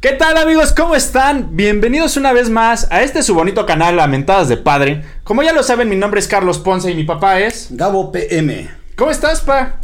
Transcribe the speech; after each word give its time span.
¿Qué 0.00 0.12
tal 0.12 0.36
amigos? 0.38 0.72
¿Cómo 0.72 0.94
están? 0.94 1.54
Bienvenidos 1.56 2.16
una 2.16 2.32
vez 2.32 2.48
más 2.48 2.86
a 2.90 3.02
este 3.02 3.22
su 3.22 3.34
bonito 3.34 3.66
canal 3.66 3.96
Lamentadas 3.96 4.48
de 4.48 4.56
Padre. 4.56 5.04
Como 5.24 5.42
ya 5.42 5.52
lo 5.52 5.62
saben, 5.62 5.90
mi 5.90 5.96
nombre 5.96 6.20
es 6.20 6.28
Carlos 6.28 6.58
Ponce 6.58 6.90
y 6.90 6.94
mi 6.94 7.04
papá 7.04 7.38
es... 7.40 7.68
Gabo 7.70 8.10
PM. 8.10 8.68
¿Cómo 8.96 9.10
estás, 9.10 9.42
pa? 9.42 9.74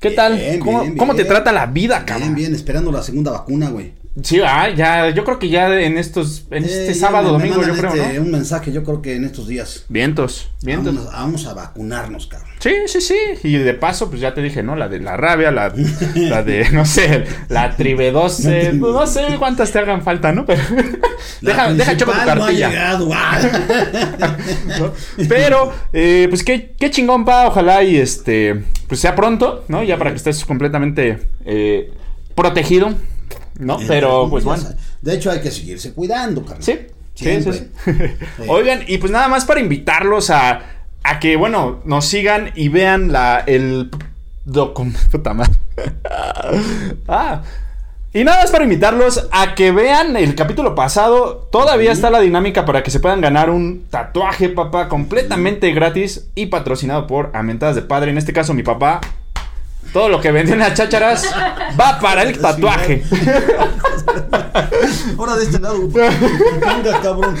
¿Qué 0.00 0.08
Bien, 0.08 0.16
tal? 0.16 0.34
bien, 0.36 0.60
¿Cómo, 0.60 0.80
bien. 0.82 0.96
cómo 0.96 1.14
te 1.14 1.24
trata 1.24 1.52
la 1.52 1.66
vida, 1.66 1.96
Bien, 2.00 2.06
cabrón? 2.06 2.34
bien, 2.34 2.54
esperando 2.54 2.90
la 2.90 3.02
segunda 3.04 3.30
vacuna, 3.30 3.70
güey. 3.70 3.92
Sí, 4.22 4.40
ah, 4.42 4.70
ya, 4.70 5.10
yo 5.10 5.24
creo 5.24 5.38
que 5.38 5.50
ya 5.50 5.78
en 5.78 5.98
estos, 5.98 6.46
en 6.50 6.64
Eh, 6.64 6.68
este 6.68 6.94
sábado, 6.94 7.38
me- 7.38 7.44
me 7.44 7.50
domingo, 7.50 7.66
yo 7.68 7.78
creo, 7.78 7.92
este, 7.94 8.14
¿no? 8.18 8.22
Un 8.24 8.30
mensaje, 8.30 8.72
yo 8.72 8.82
creo 8.82 9.02
que 9.02 9.14
en 9.14 9.24
estos 9.24 9.46
días. 9.46 9.84
Vientos, 9.90 10.50
vientos. 10.62 10.94
Vamos, 10.94 11.12
a- 11.12 11.16
vamos 11.18 11.46
a 11.46 11.52
vacunarnos, 11.54 12.26
cabrón. 12.26 12.48
Sí, 12.58 12.72
sí, 12.86 13.02
sí. 13.02 13.14
Y 13.42 13.58
de 13.58 13.74
paso, 13.74 14.08
pues 14.08 14.22
ya 14.22 14.32
te 14.32 14.40
dije, 14.40 14.62
¿no? 14.62 14.74
La 14.74 14.88
de 14.88 15.00
la 15.00 15.18
rabia, 15.18 15.50
la, 15.50 15.70
la 16.14 16.42
de, 16.42 16.66
no 16.70 16.86
sé, 16.86 17.24
la 17.50 17.76
tribedose. 17.76 18.74
pues, 18.80 18.92
no 18.94 19.06
sé 19.06 19.22
cuántas 19.38 19.70
te 19.70 19.80
hagan 19.80 20.00
falta, 20.02 20.32
¿no? 20.32 20.46
Pero 20.46 20.62
deja, 21.42 21.74
deja 21.74 21.96
choco 21.98 22.12
tu 22.12 22.16
principal 22.18 22.38
no 22.38 22.44
ha 22.44 22.46
cartilla. 22.46 22.68
llegado. 22.70 23.10
ah. 23.12 23.38
¿no? 24.78 24.92
Pero, 25.28 25.72
eh, 25.92 26.26
pues 26.30 26.42
qué, 26.42 26.74
qué 26.78 26.90
chingón, 26.90 27.24
pa. 27.26 27.48
Ojalá 27.48 27.82
y 27.82 27.96
este, 27.96 28.64
pues 28.88 29.00
sea 29.00 29.14
pronto, 29.14 29.64
¿no? 29.68 29.82
Ya 29.82 29.98
para 29.98 30.10
que 30.10 30.16
estés 30.16 30.44
completamente 30.46 31.28
eh, 31.44 31.92
protegido, 32.34 32.94
¿no? 33.58 33.78
Pero, 33.86 34.28
pues 34.30 34.44
bueno. 34.44 34.64
De 35.02 35.14
hecho, 35.14 35.30
hay 35.30 35.40
que 35.40 35.50
seguirse 35.50 35.92
cuidando, 35.92 36.42
carnal. 36.42 36.62
Sí, 36.62 36.78
sí, 37.14 37.42
sí. 37.42 37.70
Oigan, 38.48 38.80
y 38.86 38.98
pues 38.98 39.12
nada 39.12 39.28
más 39.28 39.44
para 39.44 39.60
invitarlos 39.60 40.30
a, 40.30 40.62
a 41.02 41.20
que, 41.20 41.36
bueno, 41.36 41.80
nos 41.84 42.06
sigan 42.06 42.52
y 42.54 42.68
vean 42.68 43.12
la, 43.12 43.42
el 43.46 43.90
madre. 45.34 45.52
ah. 47.08 47.42
Y 48.12 48.24
nada 48.24 48.40
más 48.40 48.50
para 48.50 48.64
invitarlos 48.64 49.28
a 49.30 49.54
que 49.54 49.72
vean 49.72 50.16
el 50.16 50.34
capítulo 50.34 50.74
pasado. 50.74 51.48
Todavía 51.52 51.92
está 51.92 52.08
la 52.08 52.20
dinámica 52.20 52.64
para 52.64 52.82
que 52.82 52.90
se 52.90 52.98
puedan 52.98 53.20
ganar 53.20 53.50
un 53.50 53.84
tatuaje, 53.90 54.48
papá, 54.48 54.88
completamente 54.88 55.70
gratis 55.72 56.30
y 56.34 56.46
patrocinado 56.46 57.06
por 57.06 57.30
Amentadas 57.34 57.76
de 57.76 57.82
Padre. 57.82 58.12
En 58.12 58.18
este 58.18 58.32
caso, 58.32 58.54
mi 58.54 58.62
papá. 58.62 59.02
Todo 59.92 60.08
lo 60.08 60.20
que 60.20 60.30
vendió 60.32 60.54
en 60.54 60.60
las 60.60 60.74
chácharas 60.74 61.24
va 61.78 61.98
para 62.00 62.22
el 62.22 62.38
tatuaje. 62.38 63.02
Ahora 65.18 65.36
de 65.36 65.44
este 65.44 65.58
lado. 65.58 65.88
Venga, 65.88 67.00
cabrón. 67.02 67.34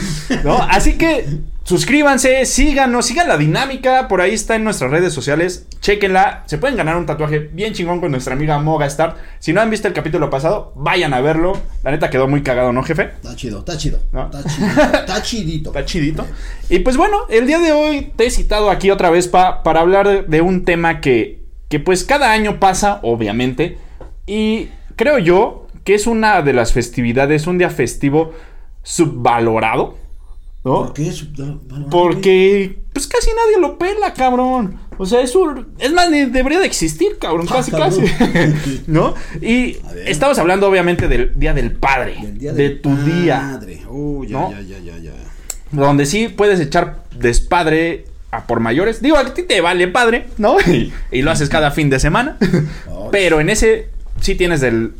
¿No? 0.44 0.56
Así 0.70 0.96
que 0.96 1.26
suscríbanse, 1.64 2.44
síganos, 2.46 3.06
sigan 3.06 3.28
la 3.28 3.36
dinámica. 3.36 4.08
Por 4.08 4.20
ahí 4.20 4.34
está 4.34 4.56
en 4.56 4.64
nuestras 4.64 4.90
redes 4.90 5.12
sociales. 5.12 5.66
Chequenla. 5.80 6.44
Se 6.46 6.58
pueden 6.58 6.76
ganar 6.76 6.96
un 6.96 7.06
tatuaje 7.06 7.38
bien 7.52 7.72
chingón 7.74 8.00
con 8.00 8.10
nuestra 8.10 8.34
amiga 8.34 8.58
Moga 8.58 8.86
Star. 8.86 9.16
Si 9.38 9.52
no 9.52 9.60
han 9.60 9.70
visto 9.70 9.86
el 9.88 9.94
capítulo 9.94 10.30
pasado, 10.30 10.72
vayan 10.76 11.12
a 11.14 11.20
verlo. 11.20 11.60
La 11.82 11.90
neta 11.90 12.10
quedó 12.10 12.26
muy 12.28 12.42
cagado, 12.42 12.72
¿no, 12.72 12.82
jefe? 12.82 13.02
Está 13.16 13.36
chido, 13.36 13.58
está 13.60 13.76
chido. 13.76 14.00
¿No? 14.12 14.26
Está 14.26 14.42
chidito. 14.44 14.80
Está 14.96 15.22
chidito. 15.22 15.70
Está 15.70 15.84
chidito. 15.84 16.26
Y 16.70 16.78
pues 16.80 16.96
bueno, 16.96 17.18
el 17.28 17.46
día 17.46 17.58
de 17.58 17.72
hoy 17.72 18.12
te 18.16 18.26
he 18.26 18.30
citado 18.30 18.70
aquí 18.70 18.90
otra 18.90 19.10
vez 19.10 19.28
pa- 19.28 19.62
para 19.62 19.80
hablar 19.80 20.26
de 20.26 20.40
un 20.40 20.64
tema 20.64 21.00
que, 21.00 21.45
que 21.68 21.80
pues 21.80 22.04
cada 22.04 22.32
año 22.32 22.58
pasa, 22.60 23.00
obviamente. 23.02 23.78
Y 24.26 24.68
creo 24.96 25.18
yo 25.18 25.66
que 25.84 25.94
es 25.94 26.06
una 26.06 26.42
de 26.42 26.52
las 26.52 26.72
festividades, 26.72 27.46
un 27.46 27.58
día 27.58 27.70
festivo 27.70 28.32
subvalorado. 28.82 29.96
¿no? 30.64 30.84
¿Por 30.86 30.92
qué? 30.94 31.12
Sub- 31.12 31.32
bueno, 31.68 31.86
Porque, 31.90 32.78
pues 32.92 33.06
casi 33.06 33.30
nadie 33.30 33.60
lo 33.60 33.78
pela, 33.78 34.12
cabrón. 34.14 34.78
O 34.98 35.06
sea, 35.06 35.20
es 35.20 35.36
un. 35.36 35.68
Es 35.78 35.92
más, 35.92 36.10
debería 36.10 36.58
de 36.58 36.66
existir, 36.66 37.18
cabrón. 37.20 37.46
Ah, 37.50 37.56
Casi, 37.56 37.70
cabrón. 37.70 38.04
casi. 38.18 38.82
¿No? 38.86 39.14
Y 39.42 39.76
estamos 40.06 40.38
hablando, 40.38 40.68
obviamente, 40.68 41.06
del 41.06 41.38
Día 41.38 41.52
del 41.52 41.72
Padre. 41.72 42.16
Del 42.20 42.38
día 42.38 42.52
de 42.52 42.62
del 42.70 42.80
tu 42.80 42.96
día. 42.96 43.60
Oh, 43.88 44.24
ya, 44.24 44.30
¿no? 44.32 44.50
ya, 44.52 44.60
ya, 44.62 44.78
ya, 44.78 44.98
ya. 44.98 45.12
Donde 45.70 46.06
sí 46.06 46.28
puedes 46.28 46.58
echar 46.60 47.04
despadre 47.16 48.06
a 48.36 48.46
por 48.46 48.60
mayores. 48.60 49.00
Digo, 49.02 49.16
a 49.16 49.34
ti 49.34 49.42
te 49.42 49.60
vale 49.60 49.88
padre, 49.88 50.26
¿no? 50.38 50.60
Y, 50.60 50.92
y 51.10 51.22
lo 51.22 51.30
haces 51.30 51.48
cada 51.48 51.70
fin 51.70 51.90
de 51.90 52.00
semana. 52.00 52.36
Oh, 52.88 53.10
Pero 53.10 53.40
en 53.40 53.50
ese 53.50 53.88
sí 54.20 54.34
tienes 54.34 54.62
el, 54.62 54.92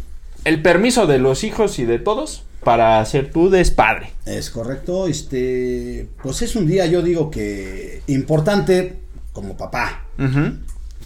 el 0.44 0.62
permiso 0.62 1.06
de 1.06 1.18
los 1.18 1.44
hijos 1.44 1.78
y 1.78 1.84
de 1.84 1.98
todos 1.98 2.44
para 2.62 3.00
hacer 3.00 3.30
tu 3.30 3.48
despadre. 3.48 4.12
Es 4.24 4.50
correcto, 4.50 5.06
este, 5.06 6.08
pues 6.22 6.42
es 6.42 6.56
un 6.56 6.66
día, 6.66 6.86
yo 6.86 7.02
digo 7.02 7.30
que 7.30 8.02
importante 8.06 8.96
como 9.32 9.56
papá, 9.56 10.04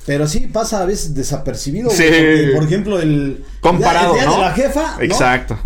pero 0.06 0.26
sí 0.26 0.40
pasa 0.40 0.82
a 0.82 0.86
veces 0.86 1.14
desapercibido. 1.14 1.90
Sí. 1.90 2.04
porque, 2.04 2.50
por 2.54 2.64
ejemplo, 2.64 3.00
el 3.00 3.44
Comparado, 3.60 4.14
el 4.14 4.20
día 4.20 4.28
¿no? 4.28 4.36
de 4.36 4.40
la 4.40 4.52
jefa. 4.52 4.96
Exacto. 5.00 5.58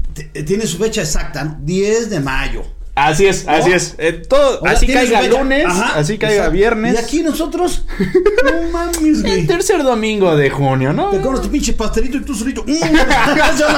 Tiene 0.47 0.67
su 0.67 0.79
fecha 0.79 1.03
exacta, 1.03 1.45
¿no? 1.45 1.59
10 1.63 2.11
de 2.11 2.21
mayo. 2.21 2.63
Así 2.97 3.27
es, 3.27 3.45
¿No? 3.45 3.53
así 3.53 3.73
es. 3.73 3.97
Eh, 3.99 4.13
todo, 4.13 4.61
O 4.61 4.63
sea, 4.63 4.73
así 4.73 4.87
caiga 4.87 5.21
fecha. 5.21 5.37
lunes, 5.39 5.67
Ajá, 5.67 5.99
así 5.99 6.17
caiga 6.17 6.35
exacto. 6.35 6.53
viernes. 6.53 6.95
Y 6.95 6.97
aquí 6.97 7.23
nosotros, 7.25 7.85
no 8.45 8.71
mames, 8.71 8.99
El 9.05 9.23
güey. 9.23 9.47
tercer 9.47 9.83
domingo 9.83 10.37
de 10.37 10.49
junio, 10.51 10.93
¿no? 10.93 11.11
Te 11.11 11.21
comes 11.21 11.41
tu 11.41 11.51
pinche 11.51 11.73
pastelito 11.73 12.19
y 12.19 12.21
tú 12.23 12.35
solito. 12.35 12.65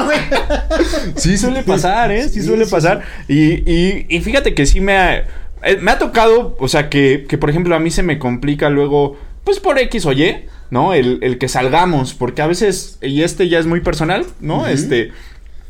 güey. 0.04 0.18
Sí 1.16 1.38
suele 1.38 1.62
pasar, 1.62 2.12
¿eh? 2.12 2.28
Sí, 2.28 2.40
Sí, 2.40 2.46
suele 2.46 2.66
sí, 2.66 2.70
pasar. 2.70 3.02
Y, 3.28 3.54
y, 3.70 4.06
y 4.08 4.20
fíjate 4.20 4.54
que 4.54 4.66
sí 4.66 4.80
me 4.80 4.96
ha, 4.96 5.18
eh, 5.62 5.78
me 5.80 5.90
ha 5.92 5.98
tocado, 5.98 6.54
o 6.58 6.68
sea, 6.68 6.90
que, 6.90 7.24
que 7.28 7.38
por 7.38 7.48
ejemplo 7.50 7.74
a 7.74 7.78
mí 7.78 7.90
se 7.90 8.02
me 8.02 8.18
complica 8.18 8.68
luego, 8.68 9.16
pues 9.44 9.60
por 9.60 9.78
X 9.78 10.04
o 10.06 10.12
Y, 10.12 10.44
¿no? 10.70 10.92
El, 10.92 11.20
el 11.22 11.38
que 11.38 11.48
salgamos, 11.48 12.12
porque 12.14 12.42
a 12.42 12.46
veces, 12.46 12.98
y 13.00 13.22
este 13.22 13.48
ya 13.48 13.58
es 13.58 13.66
muy 13.66 13.80
personal, 13.80 14.26
¿no? 14.40 14.66
Este, 14.66 15.12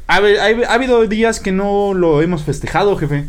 ha, 0.06 0.16
ha- 0.16 0.68
ha 0.70 0.74
habido 0.74 1.06
días 1.06 1.40
que 1.40 1.52
no 1.52 1.94
lo 1.94 2.22
hemos 2.22 2.42
festejado, 2.42 2.96
jefe, 2.96 3.24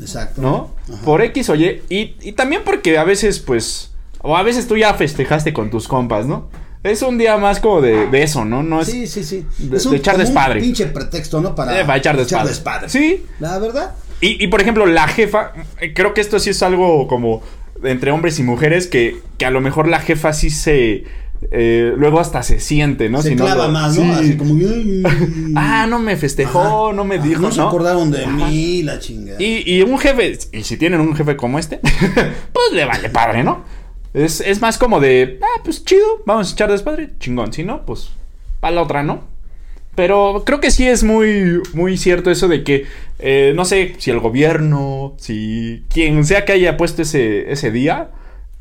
Exacto. 0.00 0.40
¿no? 0.40 0.70
Ajá. 0.92 1.02
Por 1.04 1.22
X 1.22 1.48
o 1.50 1.54
Y. 1.54 1.82
Y, 1.88 2.16
y 2.20 2.32
también 2.32 2.62
porque 2.64 2.98
a 2.98 3.04
veces, 3.04 3.38
pues, 3.40 3.92
o 4.20 4.36
a 4.36 4.42
veces 4.42 4.66
tú 4.66 4.76
ya 4.76 4.94
festejaste 4.94 5.52
con 5.52 5.70
tus 5.70 5.88
compas, 5.88 6.26
¿no? 6.26 6.48
Es 6.82 7.02
un 7.02 7.16
día 7.16 7.36
más 7.36 7.60
como 7.60 7.80
de, 7.80 8.06
de 8.08 8.22
eso, 8.24 8.44
¿no? 8.44 8.62
No 8.64 8.80
es... 8.80 8.88
Sí, 8.88 9.06
sí, 9.06 9.22
sí. 9.22 9.46
de- 9.58 9.76
es 9.76 9.88
de 9.88 9.96
echar 9.96 10.14
como 10.14 10.24
despadre. 10.24 10.58
Un 10.60 10.64
pinche 10.66 10.86
pretexto, 10.86 11.40
¿no? 11.40 11.54
Para, 11.54 11.80
Eh, 11.80 11.84
para 11.84 11.98
echar 11.98 12.16
despadre. 12.16 12.88
Sí. 12.88 13.24
La 13.38 13.58
verdad. 13.58 13.94
Y, 14.20 14.42
y, 14.42 14.48
por 14.48 14.60
ejemplo, 14.60 14.86
la 14.86 15.06
jefa, 15.08 15.52
creo 15.94 16.14
que 16.14 16.20
esto 16.20 16.38
sí 16.40 16.50
es 16.50 16.62
algo 16.62 17.06
como 17.08 17.42
entre 17.84 18.10
hombres 18.12 18.38
y 18.38 18.42
mujeres, 18.44 18.86
que, 18.86 19.18
que 19.38 19.44
a 19.46 19.50
lo 19.50 19.60
mejor 19.60 19.88
la 19.88 20.00
jefa 20.00 20.32
sí 20.32 20.50
se... 20.50 21.04
eh, 21.50 21.92
luego 21.96 22.20
hasta 22.20 22.42
se 22.42 22.60
siente, 22.60 23.08
¿no? 23.10 23.20
se 23.22 23.30
Si 23.30 23.34
no 23.34 23.44
clava 23.44 23.66
lo- 23.66 23.72
más, 23.72 23.96
¿no? 23.98 24.02
sí. 24.04 24.10
Así 24.20 24.36
como. 24.36 24.54
Ah, 25.56 25.86
no 25.88 25.98
me 25.98 26.16
festejó, 26.16 26.86
Ajá. 26.88 26.96
no 26.96 27.04
me 27.04 27.16
Ah, 27.16 27.22
dijo, 27.22 27.40
No 27.42 27.48
¿no? 27.48 27.54
se 27.54 27.60
acordaron 27.60 28.10
de 28.10 28.24
Ajá. 28.24 28.30
mí, 28.48 28.82
la 28.82 28.98
chingada. 28.98 29.42
Y, 29.42 29.62
y 29.78 29.82
un 29.82 29.98
jefe, 29.98 30.38
y 30.52 30.62
si 30.62 30.76
tienen 30.76 31.00
un 31.00 31.14
jefe 31.14 31.36
como 31.36 31.58
este, 31.58 31.78
pues 32.52 32.72
le 32.72 32.84
vale 32.84 33.10
padre, 33.10 33.42
¿no? 33.44 33.64
Es, 34.14 34.40
es 34.40 34.60
más 34.60 34.78
como 34.78 35.00
de, 35.00 35.38
ah, 35.42 35.60
pues 35.64 35.84
chido, 35.84 36.04
vamos 36.26 36.50
a 36.50 36.52
echar 36.52 36.70
despadre, 36.70 37.10
chingón. 37.18 37.52
Si 37.52 37.64
no, 37.64 37.84
pues 37.84 38.10
para 38.60 38.74
la 38.76 38.82
otra, 38.82 39.02
¿no? 39.02 39.24
Pero 39.94 40.42
creo 40.46 40.60
que 40.60 40.70
sí 40.70 40.86
es 40.88 41.04
muy, 41.04 41.60
muy 41.74 41.98
cierto 41.98 42.30
eso 42.30 42.48
de 42.48 42.64
que, 42.64 42.86
eh, 43.18 43.52
no 43.54 43.64
sé, 43.66 43.94
si 43.98 44.10
el 44.10 44.20
gobierno, 44.20 45.14
si 45.18 45.82
quien 45.90 46.24
sea 46.24 46.44
que 46.46 46.52
haya 46.52 46.78
puesto 46.78 47.02
ese, 47.02 47.52
ese 47.52 47.70
día, 47.70 48.08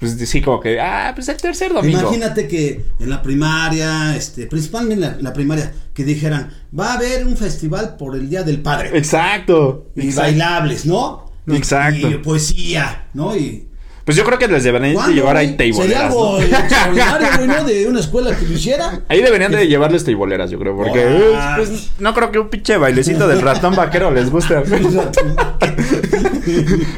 pues 0.01 0.17
sí, 0.28 0.41
como 0.41 0.59
que, 0.59 0.79
ah, 0.81 1.12
pues 1.13 1.29
el 1.29 1.38
tercer 1.38 1.72
domingo. 1.72 2.00
Imagínate 2.01 2.47
que 2.47 2.84
en 3.00 3.07
la 3.09 3.22
primaria, 3.22 4.16
este, 4.17 4.47
principalmente 4.47 4.95
en 4.95 5.01
la, 5.01 5.17
la 5.22 5.31
primaria, 5.31 5.72
que 5.94 6.03
dijeran, 6.03 6.51
va 6.78 6.94
a 6.94 6.94
haber 6.95 7.28
un 7.28 7.38
festival 7.38 7.97
por 7.97 8.16
el 8.16 8.28
Día 8.28 8.41
del 8.41 8.61
Padre. 8.63 8.97
Exacto. 8.97 9.91
Y 9.95 10.07
exacto. 10.07 10.22
bailables, 10.31 10.88
¿no? 10.88 11.31
Exacto. 11.47 12.09
Y 12.09 12.16
poesía, 12.17 13.09
¿no? 13.13 13.35
Y 13.35 13.67
Pues 14.03 14.17
yo 14.17 14.23
creo 14.25 14.40
que 14.40 14.47
les 14.47 14.63
deberían 14.63 14.90
de 14.90 14.95
¿cuándo, 14.95 15.13
llevar 15.16 15.38
ahí 15.38 15.56
güey? 15.56 15.72
Sería 15.73 16.09
teiboleras. 16.09 16.11
algo 16.11 16.40
¿no? 16.40 16.58
extraordinario, 16.58 17.47
¿no? 17.47 17.64
De 17.64 17.87
una 17.87 17.99
escuela 17.99 18.35
que 18.35 18.46
lo 18.47 18.53
hiciera. 18.55 19.02
Ahí 19.08 19.22
deberían 19.22 19.52
de 19.52 19.67
llevarles 19.67 20.03
teiboleras, 20.03 20.49
yo 20.49 20.58
creo, 20.58 20.75
porque 20.75 21.05
Ah. 21.35 21.53
pues, 21.58 21.91
no 21.99 22.11
creo 22.16 22.31
que 22.31 22.40
un 22.40 22.49
pinche 22.49 22.75
bailecito 22.78 23.28
del 23.28 23.41
ratón 23.41 23.75
vaquero 23.75 24.09
les 24.09 24.31
guste. 24.31 24.55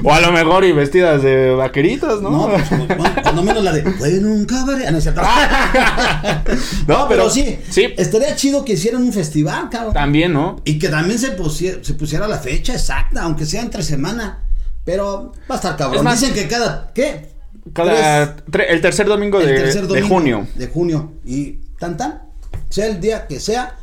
o 0.04 0.12
a 0.14 0.20
lo 0.20 0.32
mejor 0.32 0.64
y 0.66 0.72
vestidas 0.72 1.22
de 1.24 1.52
vaqueritos, 1.52 2.22
¿no? 2.22 2.30
No, 2.32 2.50
pues, 2.50 2.70
bueno, 2.98 3.16
cuando 3.22 3.44
menos 3.44 3.64
la 3.64 3.72
de, 3.72 3.82
bueno, 3.82 4.28
un 4.30 4.46
cabaret. 4.46 4.86
Ah, 4.88 4.92
no, 4.92 4.98
es 4.98 5.04
cierto. 5.04 5.22
No, 6.88 7.08
Pero 7.08 7.30
sí, 7.30 7.60
Sí, 7.70 7.94
estaría 7.98 8.36
chido 8.36 8.64
que 8.66 8.74
hicieran 8.74 9.02
un 9.04 9.14
festival, 9.14 9.70
cabrón. 9.70 9.94
también, 9.94 10.34
¿no? 10.34 10.58
Y 10.66 10.80
que 10.80 10.90
también 10.90 11.20
se 11.20 11.32
pusiera, 11.32 11.80
se 11.82 11.94
pusiera 11.94 12.28
la 12.28 12.38
fecha 12.40 12.74
exacta, 12.74 13.24
aunque 13.24 13.46
sea 13.46 13.62
entre 13.62 13.84
semana. 13.84 14.40
Pero 14.86 15.32
va 15.50 15.56
a 15.56 15.58
estar 15.58 15.78
cabrón. 15.78 15.98
Es 15.98 16.04
más- 16.04 16.20
Dicen 16.20 16.34
que 16.36 16.48
cada, 16.48 16.92
¿qué? 16.94 17.30
Cada 17.72 18.36
tre- 18.48 18.66
el 18.68 18.82
tercer 18.82 19.06
domingo, 19.08 19.40
El 19.40 19.48
de, 19.48 19.56
tercer 19.56 19.82
de 19.84 19.88
domingo 19.88 20.08
junio. 20.10 20.48
De 20.56 20.68
junio. 20.68 21.14
Y 21.26 21.54
tan 21.80 21.96
tan, 21.96 22.24
sea 22.70 22.88
el 22.88 23.00
día 23.00 23.26
que 23.28 23.40
sea, 23.40 23.78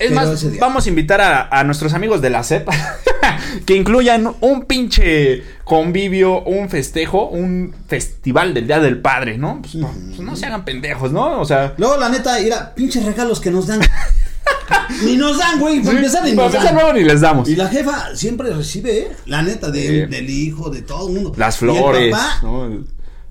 Es 0.00 0.10
más, 0.12 0.58
vamos 0.58 0.86
a 0.86 0.88
invitar 0.88 1.20
a, 1.20 1.48
a 1.50 1.62
nuestros 1.64 1.92
amigos 1.94 2.20
de 2.22 2.30
la 2.30 2.42
CEP 2.42 2.68
que 3.66 3.76
incluyan 3.76 4.34
un 4.40 4.64
pinche 4.64 5.42
convivio, 5.64 6.42
un 6.42 6.68
festejo, 6.70 7.26
un 7.28 7.74
festival 7.86 8.54
del 8.54 8.66
Día 8.66 8.80
del 8.80 9.00
Padre, 9.00 9.36
¿no? 9.38 9.60
Pues 9.60 9.74
no, 9.74 9.92
pues 10.08 10.20
no 10.20 10.34
se 10.36 10.46
hagan 10.46 10.64
pendejos, 10.64 11.12
¿no? 11.12 11.40
O 11.40 11.44
sea, 11.44 11.74
Luego, 11.76 11.96
la 11.98 12.08
neta, 12.08 12.38
mira, 12.42 12.74
pinches 12.74 13.04
regalos 13.04 13.40
que 13.40 13.50
nos 13.50 13.66
dan. 13.66 13.80
Ni 15.04 15.16
nos 15.16 15.38
dan, 15.38 15.60
güey. 15.60 15.80
Para 15.82 15.98
empezar, 15.98 16.24
ni 16.24 16.32
Para 16.32 16.48
nos 16.48 16.54
empezar, 16.54 16.74
dan. 16.74 16.82
luego 16.84 16.98
ni 16.98 17.04
les 17.04 17.20
damos. 17.20 17.48
Y 17.48 17.56
la 17.56 17.68
jefa 17.68 18.14
siempre 18.16 18.50
recibe, 18.52 18.98
¿eh? 18.98 19.08
La 19.26 19.42
neta, 19.42 19.70
de- 19.70 20.06
Sí. 20.06 20.10
del 20.10 20.30
hijo, 20.30 20.70
de 20.70 20.82
todo 20.82 21.08
el 21.08 21.14
mundo. 21.14 21.32
Las 21.36 21.60
Y 21.60 21.64
el 21.66 21.72
flores. 21.72 22.12
papá, 22.12 22.38
¿no? 22.42 22.84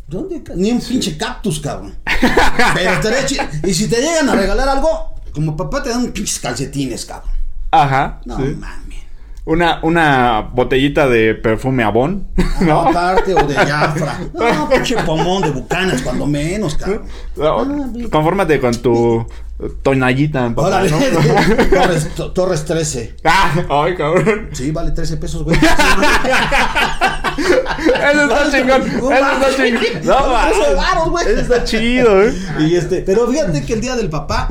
¿Dónde? 0.08 0.42
Ni 0.56 0.72
un 0.72 0.80
pinche 0.82 1.18
cactus, 1.18 1.60
cabrón. 1.60 1.96
Pero 2.76 2.92
estaría 2.92 3.26
chido. 3.26 3.44
Y 3.64 3.74
si 3.74 3.88
te 3.88 3.98
llegan 4.02 4.28
a 4.30 4.36
regalar 4.36 4.68
algo, 4.70 5.16
como 5.34 5.56
papá 5.58 5.82
te 5.84 5.90
dan 5.90 6.00
un 6.02 6.12
pinches 6.12 6.40
calcetines, 6.40 7.06
cabrón. 7.06 7.32
Ajá. 7.72 8.22
No 8.26 8.38
sí. 8.38 8.56
mames. 8.58 9.00
Una, 9.46 9.80
una 9.82 10.42
botellita 10.54 11.08
de 11.08 11.34
perfume 11.34 11.84
Avon. 11.84 12.28
No, 12.62 12.66
¿No? 12.66 12.82
aparte, 12.90 13.34
o 13.34 13.48
de 13.48 13.56
Jafra. 13.56 14.20
No, 14.34 14.70
pinche 14.70 14.96
pomón 15.04 15.42
de 15.42 15.50
bucanas, 15.52 16.02
cuando 16.04 16.28
menos, 16.28 16.76
cabrón. 16.76 17.04
No, 17.36 17.62
Ah, 17.62 17.66
confórmate 18.12 18.60
con 18.60 18.76
tu 18.76 19.26
tonallita, 19.82 20.50
papá, 20.54 20.68
Órale, 20.68 20.92
¿no? 20.92 21.00
Torres, 21.82 22.10
To- 22.16 22.32
Torres 22.32 22.64
13. 22.66 23.16
Ah, 23.24 23.56
ay, 23.70 23.96
cabrón. 23.96 24.50
Sí, 24.54 24.70
vale 24.72 24.92
13 24.92 25.18
pesos, 25.18 25.44
güey. 25.44 25.58
Eso 25.58 25.68
está 28.24 28.52
chingón. 28.52 28.82
Eso 28.84 29.12
está 29.32 29.56
chingón. 29.56 29.84
No, 30.06 30.30
Vale 30.30 30.52
13 30.54 30.62
mames. 30.62 30.76
varos, 30.78 31.10
güey. 31.10 31.28
Eso 31.28 31.40
está 31.42 31.64
chido, 31.64 32.22
eh. 32.24 32.34
Y 32.60 32.76
este, 32.76 33.02
pero 33.02 33.28
fíjate 33.28 33.66
que 33.66 33.74
el 33.74 33.82
día 33.82 33.96
del 33.96 34.10
papá, 34.10 34.50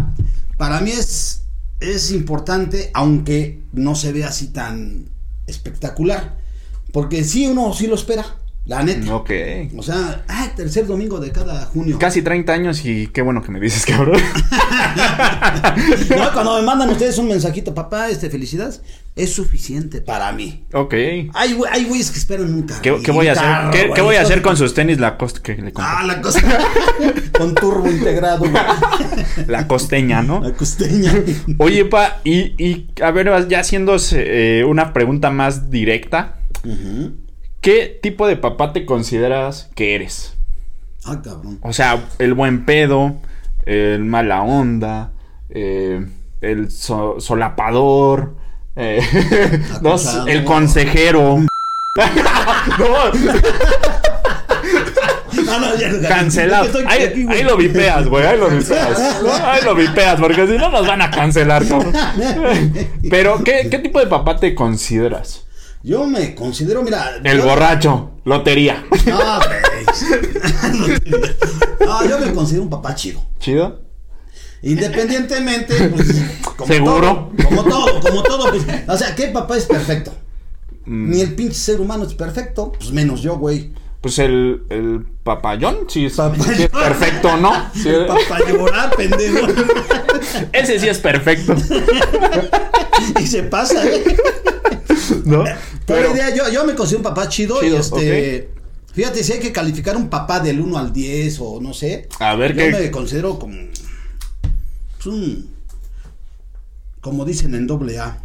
para 0.58 0.80
mí 0.80 0.90
es, 0.90 1.44
es 1.80 2.10
importante, 2.10 2.90
aunque 2.92 3.62
no 3.72 3.94
se 3.94 4.12
ve 4.12 4.24
así 4.24 4.48
tan 4.48 5.08
espectacular. 5.46 6.36
Porque 6.92 7.24
sí, 7.24 7.46
uno 7.46 7.72
sí 7.72 7.86
lo 7.86 7.94
espera, 7.94 8.26
la 8.68 8.82
neta. 8.84 9.14
Ok. 9.14 9.30
O 9.76 9.82
sea, 9.82 10.24
ah, 10.28 10.48
tercer 10.54 10.86
domingo 10.86 11.18
de 11.18 11.32
cada 11.32 11.64
junio. 11.66 11.98
Casi 11.98 12.22
30 12.22 12.52
años 12.52 12.84
y 12.84 13.08
qué 13.08 13.22
bueno 13.22 13.42
que 13.42 13.50
me 13.50 13.58
dices, 13.60 13.84
cabrón. 13.84 14.20
No, 16.16 16.32
cuando 16.32 16.56
me 16.56 16.62
mandan 16.62 16.90
ustedes 16.90 17.18
un 17.18 17.28
mensajito, 17.28 17.74
papá, 17.74 18.08
este, 18.08 18.30
felicidades, 18.30 18.82
es 19.16 19.32
suficiente 19.34 20.00
para 20.00 20.30
mí. 20.32 20.64
Ok. 20.72 20.94
Hay, 20.94 21.54
güey- 21.54 21.68
hay 21.70 21.84
güeyes 21.84 22.10
que 22.10 22.18
esperan 22.18 22.52
un 22.52 22.62
carro. 22.62 22.80
¿Qué, 22.82 22.96
qué 23.02 23.10
voy 23.10 23.28
a 23.28 23.32
hacer? 23.32 23.70
¿Qué, 23.70 23.90
qué 23.94 24.00
voy 24.02 24.16
a 24.16 24.22
hacer 24.22 24.42
con 24.42 24.56
sus 24.56 24.74
tenis 24.74 24.98
Lacoste 24.98 25.40
que 25.40 25.52
le 25.60 25.72
compré? 25.72 25.84
Ah, 25.86 26.04
la 26.04 26.20
cosa. 26.20 26.40
con 27.38 27.54
turbo 27.54 27.88
integrado. 27.90 28.44
La 29.46 29.66
costeña, 29.66 30.22
¿no? 30.22 30.40
La 30.40 30.52
costeña. 30.52 31.12
Oye, 31.58 31.84
pa, 31.84 32.18
y, 32.24 32.54
y 32.62 32.88
a 33.02 33.10
ver, 33.10 33.48
ya 33.48 33.60
haciendo 33.60 33.96
eh, 34.12 34.64
una 34.66 34.92
pregunta 34.92 35.30
más 35.30 35.70
directa, 35.70 36.36
Ujú. 36.64 37.12
¿Qué 37.68 37.98
tipo 38.00 38.26
de 38.26 38.36
papá 38.36 38.72
te 38.72 38.86
consideras 38.86 39.68
que 39.74 39.94
eres? 39.94 40.32
Ah, 41.04 41.20
cabrón. 41.22 41.58
O 41.60 41.74
sea, 41.74 42.02
el 42.18 42.32
buen 42.32 42.64
pedo, 42.64 43.16
el 43.66 44.06
mala 44.06 44.40
onda, 44.42 45.10
eh, 45.50 46.06
el 46.40 46.70
so- 46.70 47.20
solapador, 47.20 48.36
eh, 48.74 49.02
no 49.82 49.96
el 50.26 50.44
consejero. 50.44 51.40
no, 52.78 53.12
No, 55.44 55.58
no, 55.60 55.76
ya, 55.76 55.92
ya. 56.00 56.08
cancelado. 56.08 56.70
Ahí, 56.88 57.02
aquí, 57.02 57.24
güey. 57.24 57.36
ahí 57.38 57.44
lo 57.44 57.56
vipeas, 57.58 58.06
güey. 58.08 58.24
Ahí 58.26 58.38
lo 58.38 58.48
vipeas. 58.48 59.22
¿no? 59.22 59.32
Ahí 59.46 59.62
lo 59.62 59.74
vipeas, 59.74 60.18
porque 60.18 60.46
si 60.46 60.56
no 60.56 60.70
nos 60.70 60.86
van 60.86 61.02
a 61.02 61.10
cancelar, 61.10 61.66
cabrón. 61.68 61.92
Pero, 63.10 63.44
¿qué, 63.44 63.68
qué 63.70 63.78
tipo 63.78 63.98
de 63.98 64.06
papá 64.06 64.36
te 64.38 64.54
consideras? 64.54 65.44
Yo 65.82 66.06
me 66.06 66.34
considero, 66.34 66.82
mira. 66.82 67.16
El 67.22 67.38
yo- 67.38 67.44
borracho, 67.44 68.10
lotería. 68.24 68.84
No. 69.06 69.40
No, 71.80 72.04
yo 72.08 72.18
me 72.18 72.32
considero 72.34 72.62
un 72.64 72.70
papá 72.70 72.94
chido. 72.94 73.24
¿Chido? 73.38 73.80
Independientemente, 74.62 75.74
pues, 75.94 76.14
como 76.56 76.66
¿Seguro? 76.72 77.30
todo, 77.36 77.48
como 77.48 77.64
todo, 77.64 78.00
como 78.00 78.22
todo. 78.24 78.50
pues, 78.50 78.64
o 78.88 78.96
sea, 78.98 79.14
¿qué 79.14 79.28
papá 79.28 79.56
es 79.56 79.64
perfecto? 79.66 80.12
Mm, 80.84 81.10
Ni 81.10 81.20
el 81.20 81.34
pinche 81.34 81.54
ser 81.54 81.80
humano 81.80 82.04
es 82.04 82.14
perfecto, 82.14 82.72
pues 82.72 82.90
menos 82.90 83.22
yo, 83.22 83.36
güey. 83.38 83.72
Pues 84.00 84.18
el, 84.18 84.62
el 84.70 85.04
papayón, 85.24 85.86
sí 85.88 86.06
es, 86.06 86.14
Papayón. 86.14 86.56
sí 86.56 86.62
es 86.64 86.68
perfecto, 86.70 87.36
¿no? 87.36 87.52
Sí, 87.74 87.88
El 87.88 88.06
llorar, 88.56 88.94
pendejo. 88.96 89.46
ese 90.52 90.78
sí 90.80 90.88
es 90.88 90.98
perfecto, 90.98 91.54
y 93.20 93.26
se 93.26 93.42
pasa, 93.44 93.84
¿eh? 93.86 94.02
¿No? 95.24 95.44
Pero 95.86 96.12
idea, 96.14 96.34
yo, 96.34 96.48
yo 96.50 96.64
me 96.64 96.74
considero 96.74 96.98
un 97.00 97.04
papá 97.04 97.28
chido, 97.28 97.60
Chido, 97.60 97.76
y 97.76 97.80
este. 97.80 98.50
Fíjate, 98.92 99.22
si 99.22 99.32
hay 99.32 99.38
que 99.38 99.52
calificar 99.52 99.96
un 99.96 100.08
papá 100.08 100.40
del 100.40 100.60
1 100.60 100.78
al 100.78 100.92
10 100.92 101.38
o 101.40 101.60
no 101.60 101.72
sé. 101.72 102.08
A 102.18 102.34
ver, 102.34 102.54
yo 102.54 102.64
¿qué? 102.64 102.70
me 102.70 102.90
considero 102.90 103.38
como. 103.38 103.54
pues, 104.96 105.06
un. 105.06 105.54
Como 107.00 107.24
dicen 107.24 107.54
en 107.54 107.66
doble 107.66 107.98
A. 107.98 108.18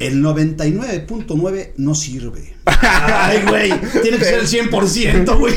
El 0.00 0.22
99.9 0.22 1.72
no 1.76 1.94
sirve. 1.94 2.54
Ay, 2.66 3.42
güey. 3.48 3.72
Tiene 4.02 4.18
que 4.18 4.24
ser 4.24 4.38
el 4.40 4.46
100%, 4.46 5.38
güey. 5.38 5.54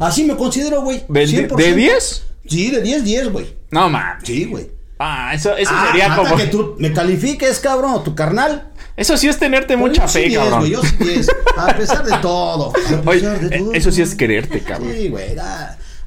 Así 0.00 0.24
me 0.24 0.36
considero, 0.36 0.82
güey. 0.82 1.04
¿de, 1.08 1.26
de, 1.26 1.48
100%. 1.48 1.56
de 1.56 1.74
10? 1.74 2.26
Sí, 2.48 2.70
de 2.70 2.82
10, 2.82 3.04
10, 3.04 3.32
güey. 3.32 3.46
No, 3.70 3.88
man. 3.88 4.18
Sí, 4.24 4.44
güey. 4.44 4.68
Ah, 4.98 5.32
eso, 5.34 5.56
eso 5.56 5.70
Ah, 5.74 5.88
sería 5.88 6.08
falta 6.08 6.30
como... 6.30 6.36
que 6.42 6.48
tú 6.48 6.74
me 6.78 6.92
califiques, 6.92 7.60
cabrón, 7.60 7.92
o 7.94 8.00
tu 8.02 8.14
carnal. 8.14 8.72
Eso 8.96 9.16
sí 9.16 9.28
es 9.28 9.38
tenerte 9.38 9.68
Pero 9.76 9.80
mucha 9.80 10.08
sí 10.08 10.20
fe, 10.22 10.28
10, 10.28 10.38
cabrón. 10.38 10.60
güey, 10.60 10.72
yo 10.72 10.82
sí 10.82 10.96
10. 10.98 11.28
A 11.58 11.66
pesar 11.76 12.04
de 12.04 12.16
todo. 12.22 12.70
A 12.70 13.00
Oye, 13.10 13.20
pesar 13.20 13.40
de 13.40 13.56
eh, 13.56 13.58
todo. 13.60 13.72
eso 13.74 13.92
sí 13.92 14.02
es 14.02 14.14
quererte, 14.14 14.60
cabrón. 14.60 14.92
Sí, 14.96 15.08
güey. 15.08 15.36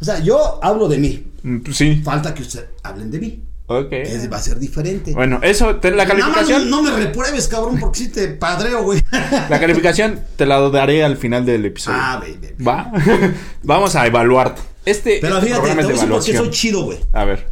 O 0.02 0.06
sea, 0.06 0.20
yo 0.20 0.60
hablo 0.64 0.88
de 0.88 0.98
mí. 0.98 1.26
Mm, 1.44 1.60
pues 1.60 1.78
Sí, 1.78 2.02
Falta 2.04 2.34
que 2.34 2.42
ustedes 2.42 2.66
hablen 2.84 3.12
de 3.12 3.20
mí. 3.20 3.44
ok. 3.68 3.92
Va 4.32 4.38
a 4.38 4.42
ser 4.42 4.58
diferente. 4.60 5.14
Bueno, 5.14 5.40
eso, 5.44 5.76
te- 5.76 5.92
la 5.92 6.06
Nada 6.06 6.16
más 6.16 6.24
calificación... 6.36 6.70
no, 6.70 6.82
no 6.82 6.92
me 6.92 6.98
repruebes, 7.06 7.48
cabrón, 7.48 7.80
porque 7.80 8.00
sí 8.00 8.08
te 8.10 8.30
padreo, 8.30 8.84
güey. 8.84 9.04
La 9.50 9.60
calificación 9.60 10.22
te 10.36 10.46
la 10.46 10.60
daré 10.70 11.04
al 11.04 11.18
final 11.18 11.46
del 11.46 11.66
episodio. 11.66 11.98
ah, 12.02 12.20
baby. 12.22 12.56
¿Va? 12.66 12.92
Vamos 13.64 13.96
a 13.96 14.08
evaluarte. 14.08 14.62
Este, 14.86 15.20
Pero 15.22 15.40
fíjate, 15.42 15.54
te 15.54 15.60
programa 15.60 15.82
voy 15.82 15.82
es 15.82 15.86
a 15.86 15.88
de 15.88 15.94
decir 15.94 16.10
por 16.10 16.24
qué 16.26 16.32
evaluación. 16.32 16.38
soy 16.38 16.50
chido, 16.50 16.84
güey. 16.86 16.98
A 17.14 17.26
ver. 17.26 17.48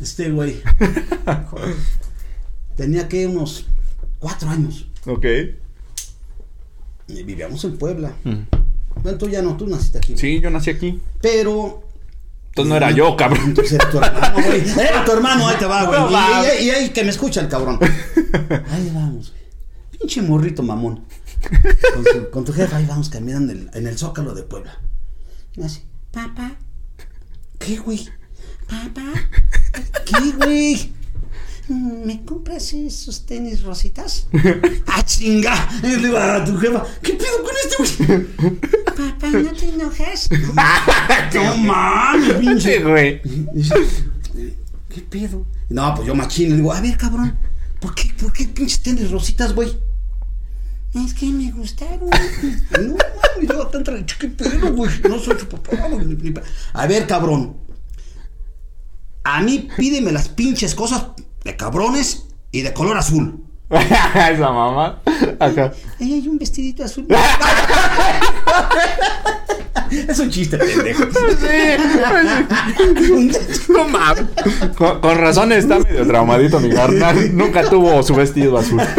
Este 0.00 0.30
güey. 0.30 0.62
Tenía 2.76 3.08
que 3.08 3.26
unos 3.26 3.66
cuatro 4.22 4.48
años. 4.48 4.86
Ok. 5.06 5.26
Y 7.08 7.22
vivíamos 7.24 7.62
en 7.64 7.76
Puebla. 7.76 8.14
Mm. 8.24 8.34
Bueno, 9.02 9.18
tú 9.18 9.28
ya 9.28 9.42
no, 9.42 9.56
tú 9.56 9.66
naciste 9.66 9.98
aquí. 9.98 10.16
Sí, 10.16 10.40
yo 10.40 10.48
nací 10.50 10.70
aquí. 10.70 11.00
Pero 11.20 11.82
Entonces 12.50 12.68
no 12.70 12.76
era 12.76 12.90
yo, 12.92 13.16
cabrón. 13.18 13.42
Entonces 13.46 13.72
era 13.72 13.90
tu 13.90 13.98
hermano, 13.98 14.34
güey. 14.46 14.62
Era 14.70 15.04
tu 15.04 15.12
hermano, 15.12 15.48
ahí 15.48 15.56
te 15.58 15.66
va, 15.66 15.84
güey. 15.84 16.00
Y- 16.00 16.12
mames. 16.12 16.60
y, 16.60 16.64
y, 16.66 16.70
ahí 16.70 16.88
que 16.90 17.02
me 17.04 17.10
escucha 17.10 17.40
el 17.40 17.48
cabrón. 17.48 17.78
Ahí 18.70 18.90
vamos, 18.94 19.30
güey. 19.32 19.42
Pinche 19.98 20.22
morrito 20.22 20.62
mamón. 20.62 21.04
Con, 21.94 22.04
su- 22.04 22.30
con 22.30 22.44
tu 22.44 22.52
jefa, 22.52 22.76
ahí 22.76 22.86
vamos 22.86 23.08
caminando 23.08 23.52
en 23.52 23.58
el, 23.58 23.70
en 23.74 23.86
el 23.88 23.98
zócalo 23.98 24.32
de 24.34 24.44
Puebla. 24.44 24.78
Y 25.56 25.62
así, 25.64 25.82
papá. 26.12 26.54
¿Qué, 27.58 27.76
güey? 27.78 28.08
Papá. 28.68 29.02
¿Qué, 30.06 30.32
güey? 30.36 30.92
¿Me 31.68 32.24
compras 32.24 32.72
esos 32.72 33.24
tenis 33.24 33.62
rositas? 33.62 34.26
¡Ah, 34.86 35.04
chinga! 35.04 35.68
Le 35.82 35.96
digo 35.96 36.18
a 36.18 36.44
tu 36.44 36.58
jefa, 36.58 36.84
¿qué 37.00 37.12
pedo 37.12 37.42
con 37.42 37.54
este, 37.62 38.16
güey? 38.42 38.56
Papá, 38.84 39.30
¿no 39.30 39.52
te 39.52 39.68
enojas? 39.68 40.28
no 41.34 41.56
mames, 41.58 42.34
pinche. 42.34 42.82
Güey. 42.82 43.22
¿qué 44.88 45.00
pedo? 45.02 45.46
No, 45.68 45.94
pues 45.94 46.06
yo 46.06 46.14
machín, 46.14 46.50
le 46.50 46.56
digo, 46.56 46.72
a 46.72 46.80
ver, 46.80 46.96
cabrón, 46.96 47.38
¿por 47.80 47.94
qué, 47.94 48.12
por 48.20 48.32
qué 48.32 48.48
pinches 48.48 48.82
tenis 48.82 49.10
rositas, 49.10 49.54
güey? 49.54 49.72
Es 50.94 51.14
que 51.14 51.26
me 51.26 51.50
gustaron. 51.52 52.10
No 52.10 52.96
mames, 52.96 53.48
yo 53.48 53.66
tan 53.68 53.84
tranquilo, 53.84 54.18
¿qué 54.18 54.28
pedo, 54.28 54.72
güey? 54.74 54.90
No 55.08 55.18
soy 55.18 55.36
tu 55.36 55.46
papá, 55.46 55.88
güey. 55.88 56.34
A 56.72 56.86
ver, 56.86 57.06
cabrón. 57.06 57.56
A 59.24 59.40
mí 59.40 59.68
pídeme 59.76 60.10
las 60.10 60.28
pinches 60.28 60.74
cosas 60.74 61.04
de 61.44 61.56
cabrones 61.56 62.26
y 62.50 62.62
de 62.62 62.72
color 62.72 62.96
azul. 62.96 63.44
Esa 63.70 64.52
mamá. 64.52 65.00
Acá. 65.40 65.72
Ahí 66.00 66.14
hay 66.14 66.28
un 66.28 66.38
vestidito 66.38 66.84
azul. 66.84 67.06
es 69.90 70.18
un 70.18 70.30
chiste, 70.30 70.58
pendejo. 70.58 71.04
No 73.68 73.88
mames. 73.88 74.24
Con, 74.76 75.00
con 75.00 75.18
razón 75.18 75.52
está 75.52 75.78
medio 75.78 76.06
traumadito 76.06 76.60
mi 76.60 76.70
carnal. 76.70 77.34
Nunca 77.34 77.68
tuvo 77.68 78.02
su 78.02 78.14
vestido 78.14 78.58
azul. 78.58 78.82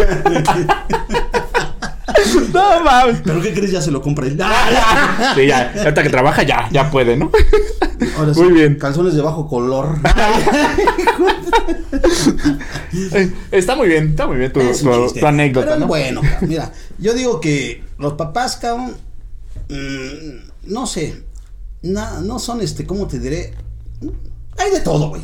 No 2.53 2.83
mames. 2.83 3.21
¿Pero 3.23 3.41
qué 3.41 3.53
crees? 3.53 3.71
Ya 3.71 3.81
se 3.81 3.91
lo 3.91 4.01
compra 4.01 4.27
él. 4.27 4.39
Sí, 5.35 5.47
ya. 5.47 5.73
Ahorita 5.77 6.03
que 6.03 6.09
trabaja 6.09 6.43
ya, 6.43 6.69
ya 6.71 6.89
puede, 6.89 7.17
¿no? 7.17 7.31
Ahora 8.17 8.33
Muy 8.33 8.51
bien. 8.53 8.75
Calzones 8.77 9.13
de 9.15 9.21
bajo 9.21 9.47
color. 9.47 9.97
Está 13.51 13.75
muy 13.75 13.87
bien, 13.87 14.09
está 14.09 14.27
muy 14.27 14.37
bien 14.37 14.51
tu, 14.53 14.59
Es 14.61 14.81
un 14.83 14.91
tu- 14.91 15.03
chiste. 15.05 15.19
tu 15.19 15.27
anécdota, 15.27 15.73
Pero 15.75 15.87
bueno. 15.87 16.21
Mira, 16.41 16.71
yo 16.99 17.13
digo 17.13 17.39
que 17.39 17.83
los 17.97 18.13
papás, 18.13 18.57
cabrón, 18.57 18.95
mm, 19.69 20.71
no 20.71 20.85
sé, 20.87 21.23
na- 21.81 22.19
no 22.21 22.39
son 22.39 22.61
este, 22.61 22.85
¿cómo 22.85 23.07
te 23.07 23.19
diré? 23.19 23.53
Hay 24.57 24.71
de 24.71 24.79
todo, 24.81 25.09
güey. 25.09 25.21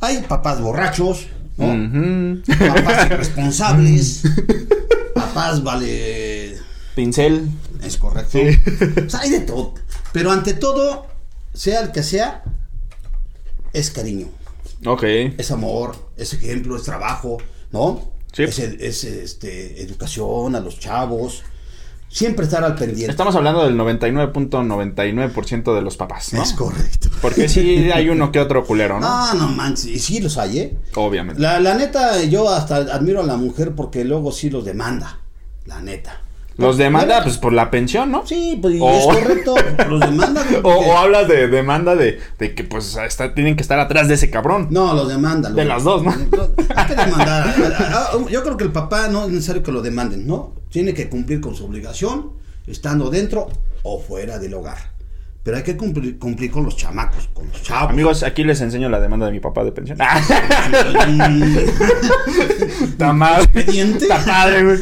Hay 0.00 0.22
papás 0.22 0.60
borrachos, 0.60 1.26
¿no? 1.56 2.42
Papás 2.58 3.06
irresponsables. 3.06 4.22
papás 5.14 5.62
vale. 5.62 6.56
Pincel. 6.96 7.48
Es 7.82 7.96
correcto. 7.96 8.30
Sí. 8.38 8.58
O 9.06 9.10
sea, 9.10 9.20
hay 9.20 9.30
de 9.30 9.40
todo. 9.40 9.74
Pero 10.12 10.30
ante 10.32 10.54
todo, 10.54 11.06
sea 11.54 11.80
el 11.80 11.92
que 11.92 12.02
sea, 12.02 12.42
es 13.72 13.90
cariño, 13.90 14.28
Ok. 14.86 15.02
es 15.04 15.50
amor, 15.50 15.96
es 16.16 16.32
ejemplo, 16.34 16.76
es 16.76 16.82
trabajo, 16.82 17.38
¿no? 17.70 18.12
Sí. 18.32 18.44
Es, 18.44 18.58
es, 18.58 19.04
este, 19.04 19.82
educación 19.82 20.56
a 20.56 20.60
los 20.60 20.78
chavos. 20.78 21.42
Siempre 22.08 22.44
estar 22.44 22.62
al 22.62 22.74
pendiente. 22.74 23.10
Estamos 23.10 23.34
hablando 23.36 23.64
del 23.64 23.74
99.99% 23.74 25.74
de 25.74 25.80
los 25.82 25.96
papás, 25.96 26.32
¿no? 26.34 26.42
Es 26.42 26.52
correcto. 26.52 27.08
Porque 27.22 27.48
sí 27.48 27.90
hay 27.94 28.10
uno 28.10 28.30
que 28.30 28.40
otro 28.40 28.66
culero, 28.66 29.00
¿no? 29.00 29.08
No, 29.08 29.34
no 29.34 29.48
manches. 29.48 29.86
Y 29.86 29.98
sí 29.98 30.20
los 30.20 30.36
hay, 30.36 30.58
¿eh? 30.58 30.78
Obviamente. 30.94 31.40
La, 31.40 31.58
la 31.60 31.74
neta, 31.74 32.22
yo 32.24 32.50
hasta 32.50 32.76
admiro 32.76 33.20
a 33.20 33.26
la 33.26 33.36
mujer 33.36 33.74
porque 33.74 34.04
luego 34.04 34.30
sí 34.30 34.50
los 34.50 34.64
demanda. 34.64 35.20
La 35.64 35.80
neta. 35.80 36.20
Los 36.56 36.76
demanda, 36.76 37.06
Bueno, 37.16 37.22
pues 37.24 37.38
por 37.38 37.52
la 37.52 37.70
pensión, 37.70 38.10
¿no? 38.10 38.26
Sí, 38.26 38.58
pues 38.60 38.74
y 38.74 38.78
O- 38.80 38.90
es 38.90 39.04
correcto. 39.06 39.54
Los 39.88 40.00
demanda. 40.00 40.42
O, 40.62 40.68
o 40.70 40.96
hablas 40.98 41.26
de 41.28 41.48
demanda 41.48 41.94
de, 41.96 42.20
de 42.38 42.54
que 42.54 42.64
pues 42.64 42.96
está- 42.96 43.34
tienen 43.34 43.56
que 43.56 43.62
estar 43.62 43.78
atrás 43.78 44.08
de 44.08 44.14
ese 44.14 44.30
cabrón. 44.30 44.68
No, 44.70 44.92
los 44.94 45.08
demanda. 45.08 45.48
los- 45.48 45.56
De 45.56 45.64
las 45.64 45.82
dos, 45.84 46.02
¿no? 46.02 46.10
Hay 46.76 46.86
que 46.86 46.94
demandar. 46.94 47.54
Yo 48.30 48.42
creo 48.42 48.56
que 48.56 48.64
el 48.64 48.72
papá 48.72 49.08
no 49.08 49.24
es 49.24 49.30
necesario 49.30 49.62
que 49.62 49.72
lo 49.72 49.82
demanden, 49.82 50.26
¿no? 50.26 50.54
Tiene 50.70 50.94
que 50.94 51.08
cumplir 51.08 51.40
con 51.40 51.54
su 51.54 51.64
obligación, 51.66 52.32
estando 52.66 53.10
dentro 53.10 53.48
o 53.82 54.00
fuera 54.00 54.38
del 54.38 54.54
hogar. 54.54 54.92
Pero 55.44 55.56
hay 55.56 55.64
que 55.64 55.76
cumplir, 55.76 56.20
cumplir 56.20 56.52
con 56.52 56.64
los 56.64 56.76
chamacos, 56.76 57.28
con 57.34 57.48
los 57.48 57.60
chavos. 57.62 57.90
Amigos, 57.90 58.22
aquí 58.22 58.44
les 58.44 58.60
enseño 58.60 58.88
la 58.88 59.00
demanda 59.00 59.26
de 59.26 59.32
mi 59.32 59.40
papá 59.40 59.64
de 59.64 59.72
pensión. 59.72 59.98
Está 62.82 63.12
mal. 63.12 63.42
Expediente. 63.42 64.04
Está 64.04 64.24
padre, 64.24 64.62
güey. 64.64 64.78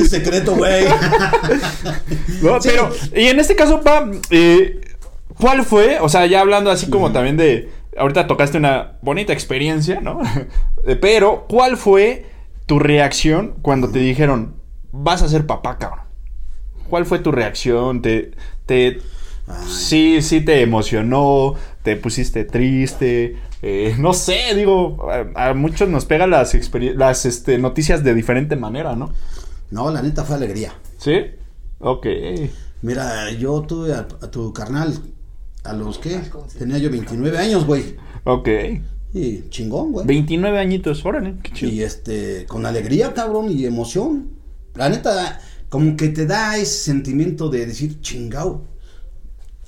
Es 0.00 0.10
secreto, 0.10 0.54
güey. 0.54 0.84
No, 2.42 2.60
Sí. 2.60 2.68
Pero, 2.70 2.90
y 3.14 3.26
en 3.26 3.40
este 3.40 3.56
caso, 3.56 3.80
pa, 3.80 4.08
eh, 4.30 4.80
¿cuál 5.40 5.64
fue? 5.64 5.98
O 6.00 6.08
sea, 6.08 6.26
ya 6.26 6.40
hablando 6.40 6.70
así 6.70 6.88
como 6.88 7.10
también 7.12 7.36
de. 7.36 7.70
Ahorita 7.96 8.26
tocaste 8.26 8.58
una 8.58 8.92
bonita 9.02 9.32
experiencia, 9.32 10.00
¿no? 10.00 10.20
Eh, 10.86 10.96
Pero, 10.96 11.46
¿cuál 11.48 11.78
fue 11.78 12.26
tu 12.66 12.78
reacción 12.78 13.54
cuando 13.62 13.88
te 13.90 14.00
dijeron, 14.00 14.56
vas 14.92 15.22
a 15.22 15.28
ser 15.28 15.46
papá, 15.46 15.78
cabrón? 15.78 16.04
¿Cuál 16.90 17.06
fue 17.06 17.20
tu 17.20 17.32
reacción? 17.32 18.02
¿Te, 18.02 18.32
te, 18.66 18.98
Ay. 19.46 19.68
sí, 19.68 20.22
sí 20.22 20.40
te 20.40 20.62
emocionó? 20.62 21.54
¿Te 21.82 21.96
pusiste 21.96 22.44
triste? 22.44 23.36
Eh, 23.62 23.94
no 23.98 24.12
sé, 24.14 24.54
digo, 24.54 25.08
a, 25.10 25.50
a 25.50 25.54
muchos 25.54 25.88
nos 25.88 26.04
pegan 26.06 26.30
las, 26.30 26.54
las 26.96 27.26
este, 27.26 27.58
noticias 27.58 28.04
de 28.04 28.14
diferente 28.14 28.56
manera, 28.56 28.96
¿no? 28.96 29.12
No, 29.70 29.90
la 29.90 30.02
neta 30.02 30.24
fue 30.24 30.36
alegría. 30.36 30.74
¿Sí? 30.98 31.16
Ok. 31.80 32.06
Mira, 32.82 33.30
yo 33.32 33.62
tuve 33.62 33.92
a, 33.94 34.00
a 34.00 34.30
tu 34.30 34.52
carnal 34.52 34.94
a 35.64 35.72
los 35.72 35.98
que 35.98 36.20
tenía 36.58 36.78
yo 36.78 36.90
29 36.90 37.38
años, 37.38 37.66
güey. 37.66 37.96
Ok. 38.24 38.48
Y 39.14 39.48
chingón, 39.48 39.92
güey. 39.92 40.06
29 40.06 40.58
añitos, 40.58 41.04
órale, 41.04 41.36
qué 41.42 41.52
chido. 41.52 41.72
Y 41.72 41.82
este, 41.82 42.46
con 42.46 42.66
alegría, 42.66 43.14
cabrón, 43.14 43.50
y 43.50 43.64
emoción. 43.64 44.30
La 44.74 44.88
neta, 44.88 45.40
como 45.68 45.96
que 45.96 46.08
te 46.08 46.26
da 46.26 46.56
ese 46.56 46.84
sentimiento 46.84 47.48
de 47.48 47.66
decir, 47.66 48.00
chingao. 48.00 48.64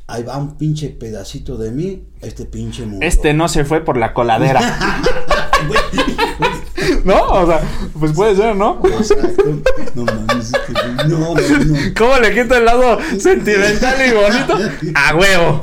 Ahí 0.09 0.23
va 0.23 0.37
un 0.39 0.57
pinche 0.57 0.91
pedacito 0.91 1.57
de 1.57 1.73
mí, 1.73 2.05
este 2.21 2.45
pinche 2.45 2.87
mundo. 2.87 3.05
Este 3.05 3.35
no 3.35 3.49
se 3.49 3.65
fue 3.65 3.85
por 3.85 3.97
la 3.97 4.15
coladera. 4.15 4.61
¿No? 7.05 7.23
O 7.23 7.47
sea, 7.47 7.61
pues 7.99 8.13
puede 8.13 8.37
ser, 8.37 8.55
¿no? 8.55 8.81
exacto. 8.85 9.61
No 9.95 10.05
mames, 10.05 10.53
no, 11.09 11.19
no, 11.19 11.35
no. 11.35 11.79
¿Cómo 11.97 12.19
le 12.19 12.35
quito 12.35 12.57
el 12.57 12.65
lado 12.65 12.99
sentimental 13.19 13.97
y 14.07 14.13
bonito? 14.13 14.59
A 14.95 15.17
huevo. 15.17 15.61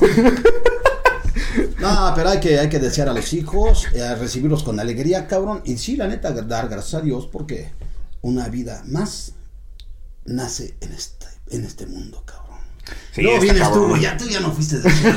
No, 1.80 2.14
pero 2.16 2.30
hay 2.30 2.40
que, 2.40 2.60
hay 2.60 2.70
que 2.70 2.80
desear 2.80 3.10
a 3.10 3.14
los 3.14 3.34
hijos, 3.34 3.88
eh, 3.94 4.16
recibirlos 4.16 4.64
con 4.64 4.80
alegría, 4.80 5.28
cabrón. 5.28 5.62
Y 5.66 5.78
sí, 5.78 5.96
la 5.96 6.08
neta, 6.08 6.32
dar 6.32 6.68
gracias 6.68 7.02
a 7.02 7.02
Dios 7.02 7.28
porque 7.32 7.72
una 8.22 8.48
vida 8.48 8.84
más 8.88 9.34
nace 10.26 10.76
en 10.82 10.94
este, 10.94 11.28
en 11.50 11.66
este 11.66 11.86
mundo, 11.86 12.24
cabrón. 12.26 12.53
Sí, 13.14 13.22
Luego 13.22 13.40
vienes 13.40 13.62
tú, 13.62 13.70
cabrón. 13.70 13.90
güey, 13.90 14.02
ya 14.02 14.18
tú 14.18 14.28
ya 14.28 14.40
no 14.40 14.52
fuiste 14.52 14.80
de 14.80 14.90
eso. 14.90 15.08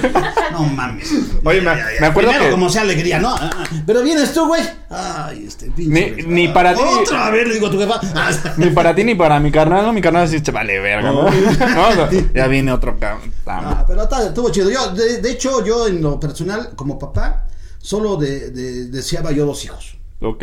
No 0.52 0.64
mames. 0.64 1.10
Oye, 1.44 1.60
me- 1.62 1.74
me 2.00 2.06
acuerdo 2.06 2.30
Primero 2.30 2.44
que- 2.44 2.50
como 2.52 2.68
sea 2.68 2.82
alegría, 2.82 3.18
¿no? 3.18 3.34
Ah, 3.34 3.50
ah, 3.54 3.64
Pero 3.86 4.02
vienes 4.02 4.32
tú, 4.32 4.46
güey. 4.46 4.62
Ay, 4.90 5.46
este 5.46 5.70
pinche. 5.70 6.14
Ni- 6.16 6.22
ni 6.46 6.48
para 6.48 6.74
ti- 6.74 6.80
Otra 6.80 7.30
vez 7.30 7.48
le 7.48 7.54
digo 7.54 7.66
a 7.66 7.70
tu 7.70 7.78
jefa. 7.78 8.00
Ah, 8.14 8.30
Ni 8.58 8.70
para 8.70 8.94
ti 8.94 9.02
ni 9.02 9.14
para 9.14 9.40
mi 9.40 9.50
carnal, 9.50 9.84
¿no? 9.86 9.92
Mi 9.92 10.00
carnal 10.00 10.28
sí 10.28 10.38
se 10.44 10.52
vale 10.52 10.78
verga, 10.78 11.10
ya 12.34 12.46
viene 12.46 12.70
otro 12.72 12.98
cabrón. 12.98 13.32
Ah, 13.46 13.84
pero 13.86 14.02
está- 14.04 14.26
estuvo 14.28 14.50
chido. 14.50 14.70
Yo, 14.70 14.90
de, 14.92 15.20
de 15.20 15.30
hecho, 15.30 15.64
yo 15.64 15.88
en 15.88 16.02
lo 16.02 16.20
personal, 16.20 16.70
como 16.76 16.98
papá, 16.98 17.46
solo 17.78 18.16
de, 18.16 18.50
de- 18.50 18.86
deseaba 18.88 19.32
yo 19.32 19.44
dos 19.46 19.64
hijos. 19.64 19.96
Ok, 20.20 20.42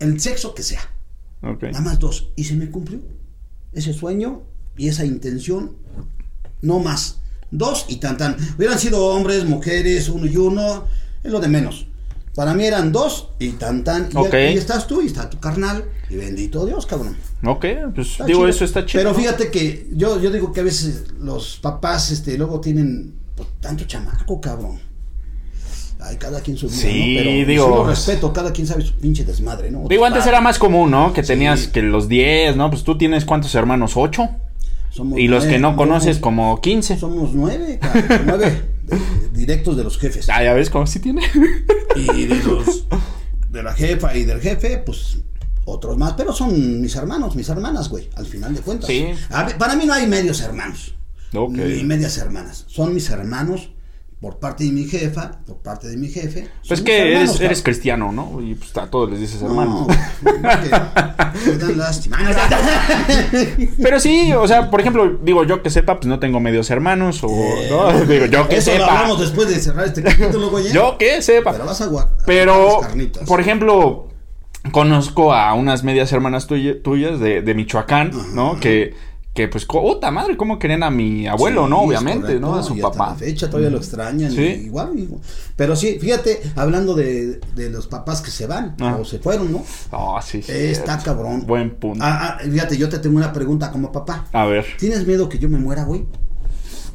El 0.00 0.20
sexo 0.20 0.54
que 0.54 0.62
sea. 0.62 0.80
ok. 1.42 1.62
Nada 1.64 1.80
más 1.80 1.98
dos. 1.98 2.30
Y 2.36 2.44
se 2.44 2.54
me 2.54 2.70
cumplió 2.70 3.00
ese 3.72 3.92
sueño 3.92 4.42
y 4.76 4.88
esa 4.88 5.04
intención. 5.04 5.76
No 6.62 6.78
más. 6.78 7.16
Dos 7.50 7.86
y 7.88 7.96
tan 7.96 8.16
tan. 8.16 8.36
Hubieran 8.56 8.78
sido 8.78 9.06
hombres, 9.06 9.44
mujeres, 9.44 10.08
uno 10.08 10.26
y 10.26 10.36
uno. 10.36 10.84
Es 11.22 11.30
lo 11.30 11.40
de 11.40 11.48
menos. 11.48 11.86
Para 12.34 12.54
mí 12.54 12.64
eran 12.64 12.92
dos 12.92 13.30
y 13.38 13.50
tan 13.50 13.82
tan. 13.84 14.08
Y 14.12 14.16
Ok. 14.16 14.34
ahí 14.34 14.56
estás 14.56 14.86
tú 14.86 15.00
y 15.02 15.06
está 15.06 15.28
tu 15.28 15.38
carnal. 15.40 15.84
Y 16.10 16.16
bendito 16.16 16.64
Dios, 16.66 16.86
cabrón. 16.86 17.16
Ok, 17.44 17.64
pues 17.94 18.12
Está 18.12 18.24
digo, 18.26 18.40
chido. 18.40 18.48
eso 18.48 18.64
está 18.64 18.84
chido. 18.86 19.02
Pero 19.02 19.14
fíjate 19.14 19.50
que 19.50 19.88
yo, 19.92 20.20
yo 20.20 20.30
digo 20.30 20.52
que 20.52 20.60
a 20.60 20.64
veces 20.64 21.04
los 21.20 21.56
papás 21.60 22.10
este, 22.10 22.36
luego 22.38 22.60
tienen 22.60 23.14
pues, 23.36 23.48
tanto 23.60 23.84
chamaco, 23.84 24.40
cabrón. 24.40 24.78
Ay, 26.00 26.16
cada 26.16 26.40
quien 26.40 26.56
su 26.56 26.68
vida, 26.68 26.76
Sí, 26.80 27.16
¿no? 27.16 27.20
Pero 27.24 27.46
digo- 27.48 27.68
lo 27.68 27.86
respeto, 27.86 28.32
cada 28.32 28.52
quien 28.52 28.66
sabe 28.68 28.82
su 28.84 28.94
pinche 28.94 29.24
desmadre, 29.24 29.70
¿no? 29.70 29.84
Digo, 29.88 30.04
antes 30.04 30.24
era 30.26 30.40
más 30.40 30.56
común, 30.58 30.92
¿no? 30.92 31.12
Que 31.12 31.22
Sí. 31.22 31.28
tenías 31.28 31.66
que 31.66 31.82
los 31.82 32.08
10, 32.08 32.54
¿no? 32.56 32.70
Pues 32.70 32.84
tú 32.84 32.96
tienes 32.96 33.24
cuántos 33.24 33.52
hermanos, 33.56 33.92
8. 33.96 34.28
Somos 34.90 35.18
Y 35.18 35.28
los 35.28 35.44
que 35.44 35.58
no 35.58 35.68
somos- 35.70 35.76
conoces, 35.76 36.18
como 36.18 36.60
15. 36.60 36.98
Somos 36.98 37.34
nueve, 37.34 37.78
cabrón, 37.80 38.22
nueve 38.26 38.62
directos 39.32 39.76
de 39.76 39.84
los 39.84 39.98
jefes. 39.98 40.28
Ah, 40.30 40.42
ya 40.42 40.52
ves 40.54 40.70
cómo 40.70 40.86
sí 40.86 40.98
tiene. 41.00 41.22
Y 41.96 42.26
de 42.26 42.42
los 42.42 42.84
de 43.50 43.62
la 43.62 43.72
jefa 43.74 44.14
y 44.16 44.24
del 44.24 44.40
jefe, 44.40 44.78
pues 44.78 45.18
otros 45.64 45.96
más. 45.96 46.14
Pero 46.14 46.32
son 46.32 46.80
mis 46.80 46.94
hermanos, 46.96 47.36
mis 47.36 47.48
hermanas, 47.48 47.88
güey, 47.88 48.08
al 48.16 48.26
final 48.26 48.54
de 48.54 48.60
cuentas. 48.60 48.88
Sí. 48.88 49.06
A 49.30 49.46
para 49.58 49.74
mí 49.76 49.84
no 49.86 49.92
hay 49.94 50.06
medios 50.06 50.40
hermanos. 50.40 50.94
Ok. 51.34 51.52
Ni 51.52 51.84
medias 51.84 52.16
hermanas. 52.18 52.64
Son 52.68 52.94
mis 52.94 53.10
hermanos 53.10 53.70
por 54.20 54.38
parte 54.40 54.64
de 54.64 54.72
mi 54.72 54.84
jefa, 54.84 55.30
por 55.46 55.58
parte 55.58 55.86
de 55.88 55.96
mi 55.96 56.08
jefe. 56.08 56.48
Pues 56.66 56.80
que 56.80 57.12
hermanos, 57.12 57.30
eres, 57.36 57.40
eres 57.40 57.62
cristiano, 57.62 58.10
¿no? 58.10 58.40
Y 58.42 58.54
pues 58.56 58.76
a 58.76 58.86
todos 58.90 59.08
les 59.10 59.20
dices 59.20 59.40
hermano. 59.42 59.86
No, 61.46 61.52
dan 61.58 61.78
lástima. 61.78 62.18
Pero 63.82 64.00
sí, 64.00 64.32
o 64.32 64.46
sea, 64.48 64.70
por 64.70 64.80
ejemplo, 64.80 65.18
digo, 65.22 65.44
yo 65.44 65.62
que 65.62 65.70
sepa, 65.70 65.96
pues 65.96 66.06
no 66.06 66.18
tengo 66.18 66.40
medios 66.40 66.70
hermanos 66.70 67.20
o... 67.22 67.28
Eh, 67.28 67.68
¿no? 67.70 67.92
Digo, 68.06 68.26
yo 68.26 68.48
que 68.48 68.56
Eso 68.56 68.72
lo 68.72 68.78
sepa. 68.78 68.96
hablamos 68.98 69.20
después 69.20 69.48
de 69.48 69.60
cerrar 69.60 69.86
este 69.86 70.02
capítulo, 70.02 70.50
güey. 70.50 70.66
¿eh? 70.66 70.70
Yo 70.72 70.96
que 70.98 71.22
sepa. 71.22 71.52
Pero 71.52 71.66
vas 71.66 71.80
a 71.80 71.86
guardar 71.86 72.16
Pero, 72.26 72.80
las 72.82 73.28
por 73.28 73.40
ejemplo, 73.40 74.08
conozco 74.72 75.32
a 75.32 75.54
unas 75.54 75.84
medias 75.84 76.12
hermanas 76.12 76.46
tuya- 76.46 76.82
tuyas 76.82 77.20
de, 77.20 77.42
de 77.42 77.54
Michoacán, 77.54 78.10
¿no? 78.34 78.58
Que, 78.60 78.94
que 79.38 79.46
pues, 79.46 79.64
puta 79.66 80.10
madre, 80.10 80.36
cómo 80.36 80.58
querían 80.58 80.82
a 80.82 80.90
mi 80.90 81.28
abuelo, 81.28 81.64
Sí, 81.64 81.70
¿no? 81.70 81.82
Obviamente, 81.82 82.22
correcto, 82.22 82.40
¿no? 82.46 82.54
A 82.56 82.62
su 82.64 82.74
y 82.74 82.80
hasta 82.80 82.90
papá. 82.90 83.10
la 83.10 83.14
fecha 83.14 83.46
todavía 83.48 83.70
lo 83.70 83.76
extrañan. 83.78 84.32
Sí. 84.32 84.40
y 84.42 84.66
igual, 84.66 84.98
igual. 84.98 85.20
Pero 85.54 85.76
sí, 85.76 85.96
fíjate, 86.00 86.42
hablando 86.56 86.94
de, 86.94 87.40
de 87.54 87.70
los 87.70 87.86
papás 87.86 88.20
que 88.20 88.32
se 88.32 88.48
van 88.48 88.74
Ah. 88.80 88.96
o 89.00 89.04
se 89.04 89.20
fueron, 89.20 89.52
¿no? 89.52 89.64
Oh, 89.92 90.18
sí, 90.20 90.42
sí. 90.42 90.50
Está 90.50 90.98
cabrón. 90.98 91.46
Buen 91.46 91.70
punto. 91.76 92.04
Ah, 92.04 92.38
ah, 92.40 92.42
fíjate, 92.42 92.76
yo 92.76 92.88
te 92.88 92.98
tengo 92.98 93.16
una 93.16 93.32
pregunta 93.32 93.70
como 93.70 93.92
papá. 93.92 94.24
A 94.32 94.44
ver. 94.46 94.66
¿Tienes 94.76 95.06
miedo 95.06 95.28
que 95.28 95.38
yo 95.38 95.48
me 95.48 95.58
muera, 95.58 95.84
güey? 95.84 96.04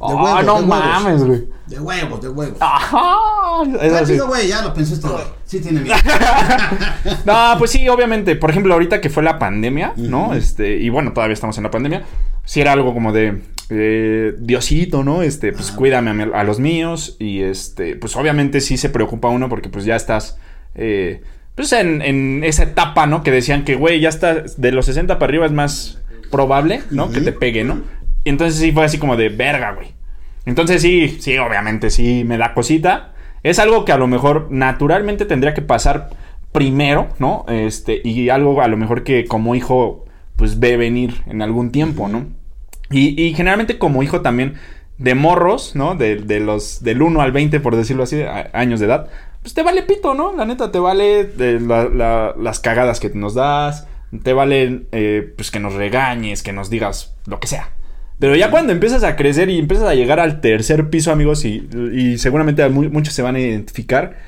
Ah, 0.00 0.08
huevos, 0.08 0.44
no 0.44 0.60
de 0.60 0.66
mames, 0.66 1.24
güey. 1.24 1.48
De 1.66 1.80
huevos, 1.80 2.20
de 2.20 2.28
huevos. 2.28 2.58
Ajá. 2.60 3.64
Rápido, 3.80 4.26
güey, 4.26 4.48
ya 4.48 4.60
lo 4.60 4.74
pensaste, 4.74 5.08
güey. 5.08 5.24
Sí 5.46 5.60
tiene 5.60 5.80
miedo. 5.80 5.96
No, 7.24 7.54
pues 7.58 7.70
sí, 7.70 7.88
obviamente. 7.88 8.36
Por 8.36 8.50
ejemplo, 8.50 8.74
ahorita 8.74 9.00
que 9.00 9.08
fue 9.08 9.22
la 9.22 9.38
pandemia, 9.38 9.94
¿no? 9.96 10.34
Este, 10.34 10.76
y 10.76 10.90
bueno, 10.90 11.12
todavía 11.14 11.32
estamos 11.34 11.56
en 11.56 11.64
la 11.64 11.70
pandemia. 11.70 12.04
Sí 12.44 12.60
era 12.60 12.72
algo 12.72 12.94
como 12.94 13.12
de 13.12 13.40
eh, 13.70 14.34
Diosito, 14.38 15.02
¿no? 15.04 15.22
Este, 15.22 15.52
pues 15.52 15.72
cuídame 15.72 16.30
a, 16.34 16.44
los 16.44 16.60
míos. 16.60 17.16
Y 17.18 17.42
este, 17.42 17.96
pues 17.96 18.16
obviamente 18.16 18.60
sí 18.60 18.76
se 18.76 18.90
preocupa 18.90 19.28
uno 19.28 19.48
porque 19.48 19.68
pues 19.68 19.84
ya 19.84 19.96
estás. 19.96 20.38
eh, 20.74 21.22
pues 21.54 21.72
en, 21.72 22.02
en 22.02 22.42
esa 22.42 22.64
etapa, 22.64 23.06
¿no? 23.06 23.22
Que 23.22 23.30
decían 23.30 23.64
que, 23.64 23.76
güey, 23.76 24.00
ya 24.00 24.08
está 24.08 24.42
de 24.56 24.72
los 24.72 24.86
60 24.86 25.18
para 25.18 25.30
arriba 25.30 25.46
es 25.46 25.52
más 25.52 26.02
probable, 26.30 26.82
¿no? 26.90 27.10
Que 27.12 27.20
te 27.20 27.30
pegue, 27.30 27.62
¿no? 27.62 27.82
Y 28.24 28.30
entonces 28.30 28.58
sí 28.58 28.72
fue 28.72 28.84
así 28.84 28.98
como 28.98 29.16
de 29.16 29.28
verga, 29.28 29.72
güey. 29.72 29.88
Entonces 30.46 30.82
sí, 30.82 31.16
sí, 31.20 31.38
obviamente 31.38 31.90
sí 31.90 32.24
me 32.24 32.38
da 32.38 32.54
cosita. 32.54 33.12
Es 33.42 33.58
algo 33.58 33.84
que 33.84 33.92
a 33.92 33.98
lo 33.98 34.06
mejor 34.06 34.48
naturalmente 34.50 35.26
tendría 35.26 35.54
que 35.54 35.62
pasar 35.62 36.10
primero, 36.50 37.08
¿no? 37.18 37.44
Este, 37.48 38.00
y 38.02 38.30
algo 38.30 38.60
a 38.60 38.68
lo 38.68 38.76
mejor 38.76 39.04
que 39.04 39.26
como 39.26 39.54
hijo, 39.54 40.03
pues 40.36 40.58
ve 40.60 40.76
venir 40.76 41.22
en 41.26 41.42
algún 41.42 41.70
tiempo, 41.70 42.08
¿no? 42.08 42.26
Y, 42.90 43.20
y 43.22 43.34
generalmente 43.34 43.78
como 43.78 44.02
hijo 44.02 44.20
también 44.20 44.54
de 44.98 45.14
morros, 45.14 45.74
¿no? 45.74 45.94
De, 45.94 46.16
de 46.16 46.40
los 46.40 46.82
del 46.84 47.02
1 47.02 47.20
al 47.20 47.32
20, 47.32 47.60
por 47.60 47.76
decirlo 47.76 48.02
así, 48.04 48.22
años 48.52 48.80
de 48.80 48.86
edad, 48.86 49.08
pues 49.42 49.54
te 49.54 49.62
vale 49.62 49.82
pito, 49.82 50.14
¿no? 50.14 50.34
La 50.36 50.44
neta, 50.44 50.70
te 50.70 50.78
vale 50.78 51.30
la- 51.60 52.34
las 52.38 52.60
cagadas 52.60 53.00
que 53.00 53.10
nos 53.10 53.34
das, 53.34 53.86
te 54.22 54.32
vale 54.32 54.86
eh, 54.92 55.32
pues 55.36 55.50
que 55.50 55.60
nos 55.60 55.74
regañes, 55.74 56.42
que 56.42 56.52
nos 56.52 56.70
digas 56.70 57.16
lo 57.26 57.40
que 57.40 57.46
sea. 57.48 57.70
Pero 58.20 58.36
ya 58.36 58.50
cuando 58.50 58.72
empiezas 58.72 59.02
a 59.02 59.16
crecer 59.16 59.50
y 59.50 59.58
empiezas 59.58 59.88
a 59.88 59.94
llegar 59.94 60.20
al 60.20 60.40
tercer 60.40 60.88
piso, 60.88 61.10
amigos, 61.10 61.44
y, 61.44 61.68
y 61.92 62.16
seguramente 62.18 62.66
mu- 62.68 62.88
muchos 62.90 63.12
se 63.12 63.22
van 63.22 63.34
a 63.36 63.40
identificar, 63.40 64.18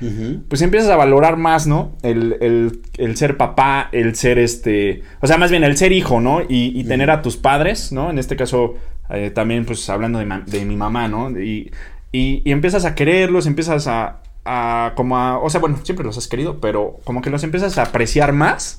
pues 0.49 0.61
empiezas 0.61 0.89
a 0.89 0.97
valorar 0.97 1.37
más, 1.37 1.67
¿no? 1.67 1.95
El, 2.03 2.35
el- 2.41 2.81
el 2.97 3.15
ser 3.15 3.37
papá, 3.37 3.87
el 3.93 4.13
ser 4.15 4.39
este. 4.39 5.03
O 5.21 5.27
sea, 5.27 5.37
más 5.37 5.51
bien 5.51 5.63
el 5.63 5.77
ser 5.77 5.93
hijo, 5.93 6.19
¿no? 6.19 6.41
Y, 6.41 6.77
y 6.79 6.83
tener 6.83 7.09
a 7.11 7.21
tus 7.21 7.37
padres, 7.37 7.91
¿no? 7.93 8.09
En 8.09 8.19
este 8.19 8.35
caso, 8.35 8.75
eh, 9.09 9.31
también, 9.33 9.63
pues 9.65 9.89
hablando 9.89 10.19
de, 10.19 10.25
de 10.45 10.65
mi 10.65 10.75
mamá, 10.75 11.07
¿no? 11.07 11.29
Y, 11.39 11.71
y, 12.11 12.41
empiezas 12.51 12.83
a 12.85 12.93
quererlos, 12.93 13.47
empiezas 13.47 13.87
a, 13.87 14.17
a. 14.43 14.91
como 14.95 15.17
a. 15.17 15.39
O 15.39 15.49
sea, 15.49 15.61
bueno, 15.61 15.79
siempre 15.83 16.05
los 16.05 16.17
has 16.17 16.27
querido, 16.27 16.59
pero 16.59 16.99
como 17.05 17.21
que 17.21 17.29
los 17.29 17.43
empiezas 17.45 17.77
a 17.77 17.83
apreciar 17.83 18.33
más, 18.33 18.75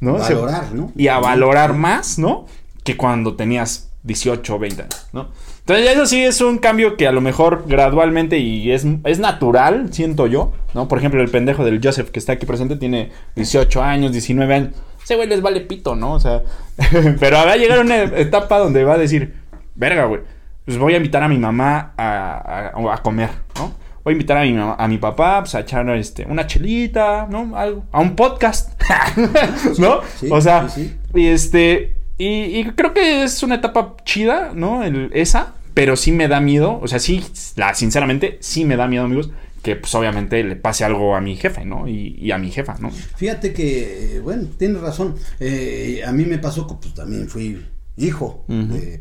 ¿no? 0.00 0.22
Se- 0.22 0.34
Valorar, 0.34 0.72
¿no? 0.72 0.92
y 0.96 1.08
a 1.08 1.18
valorar 1.18 1.74
más, 1.74 2.18
¿no? 2.20 2.46
Que 2.84 2.96
cuando 2.96 3.34
tenías 3.34 3.90
18 4.04 4.54
o 4.54 4.58
20 4.58 4.82
años, 4.82 5.08
¿no? 5.12 5.28
Entonces, 5.60 5.90
eso 5.90 6.06
sí 6.06 6.22
es 6.22 6.40
un 6.42 6.58
cambio 6.58 6.96
que 6.96 7.08
a 7.08 7.12
lo 7.12 7.20
mejor 7.20 7.64
gradualmente 7.66 8.38
y 8.38 8.70
es, 8.70 8.86
es 9.04 9.18
natural, 9.18 9.88
siento 9.92 10.26
yo, 10.26 10.52
¿no? 10.74 10.88
Por 10.88 10.98
ejemplo, 10.98 11.20
el 11.22 11.30
pendejo 11.30 11.64
del 11.64 11.80
Joseph 11.82 12.10
que 12.10 12.18
está 12.18 12.32
aquí 12.34 12.44
presente 12.46 12.76
tiene 12.76 13.10
18 13.36 13.82
años, 13.82 14.12
19 14.12 14.54
años. 14.54 14.74
Ese 15.02 15.16
güey 15.16 15.26
les 15.28 15.40
vale 15.42 15.60
pito, 15.62 15.96
¿no? 15.96 16.12
O 16.14 16.20
sea, 16.20 16.42
pero 17.18 17.36
va 17.38 17.52
a 17.52 17.56
llegar 17.56 17.80
una 17.80 17.96
etapa 18.04 18.58
donde 18.58 18.84
va 18.84 18.94
a 18.94 18.98
decir, 18.98 19.34
verga, 19.74 20.04
güey, 20.04 20.20
pues 20.66 20.78
voy 20.78 20.94
a 20.94 20.98
invitar 20.98 21.22
a 21.22 21.28
mi 21.28 21.38
mamá 21.38 21.92
a, 21.96 22.70
a- 22.74 22.94
a 22.94 23.02
comer, 23.02 23.30
¿no? 23.56 23.72
Voy 24.04 24.12
a 24.12 24.16
invitar 24.16 24.36
a 24.36 24.42
mi, 24.42 24.52
mamá- 24.52 24.76
a 24.78 24.86
mi 24.86 24.98
papá 24.98 25.40
pues, 25.40 25.54
a 25.54 25.60
echar 25.60 25.88
este, 25.90 26.26
una 26.26 26.46
chelita, 26.46 27.26
¿no? 27.30 27.56
Algo, 27.56 27.84
a 27.90 28.00
un 28.00 28.14
podcast, 28.16 28.78
¿no? 29.78 30.00
Sí, 30.18 30.28
o 30.30 30.40
sea, 30.42 30.68
sí, 30.68 30.94
sí. 31.12 31.20
y 31.20 31.26
este, 31.28 31.94
y, 32.18 32.26
y 32.60 32.64
creo 32.76 32.94
que 32.94 33.24
es 33.24 33.42
una 33.42 33.56
etapa 33.56 33.96
chida, 34.04 34.52
¿no? 34.54 34.84
El- 34.84 35.10
esa, 35.14 35.54
pero 35.74 35.96
sí 35.96 36.12
me 36.12 36.28
da 36.28 36.40
miedo, 36.40 36.78
o 36.80 36.88
sea, 36.88 36.98
sí, 36.98 37.24
la, 37.56 37.74
sinceramente, 37.74 38.38
sí 38.40 38.64
me 38.64 38.76
da 38.76 38.86
miedo, 38.86 39.04
amigos, 39.04 39.30
que 39.62 39.76
pues 39.76 39.94
obviamente 39.94 40.44
le 40.44 40.56
pase 40.56 40.84
algo 40.84 41.16
a 41.16 41.20
mi 41.20 41.36
jefe, 41.36 41.64
¿no? 41.64 41.88
Y, 41.88 42.16
y 42.20 42.30
a 42.32 42.38
mi 42.38 42.50
jefa, 42.50 42.76
¿no? 42.80 42.90
Fíjate 42.90 43.52
que, 43.52 44.16
eh, 44.16 44.20
bueno, 44.20 44.48
tienes 44.58 44.80
razón. 44.82 45.14
Eh, 45.40 46.02
a 46.06 46.12
mí 46.12 46.24
me 46.26 46.38
pasó 46.38 46.66
que 46.66 46.74
pues, 46.74 46.94
también 46.94 47.28
fui 47.28 47.64
hijo 47.96 48.44
de, 48.48 49.00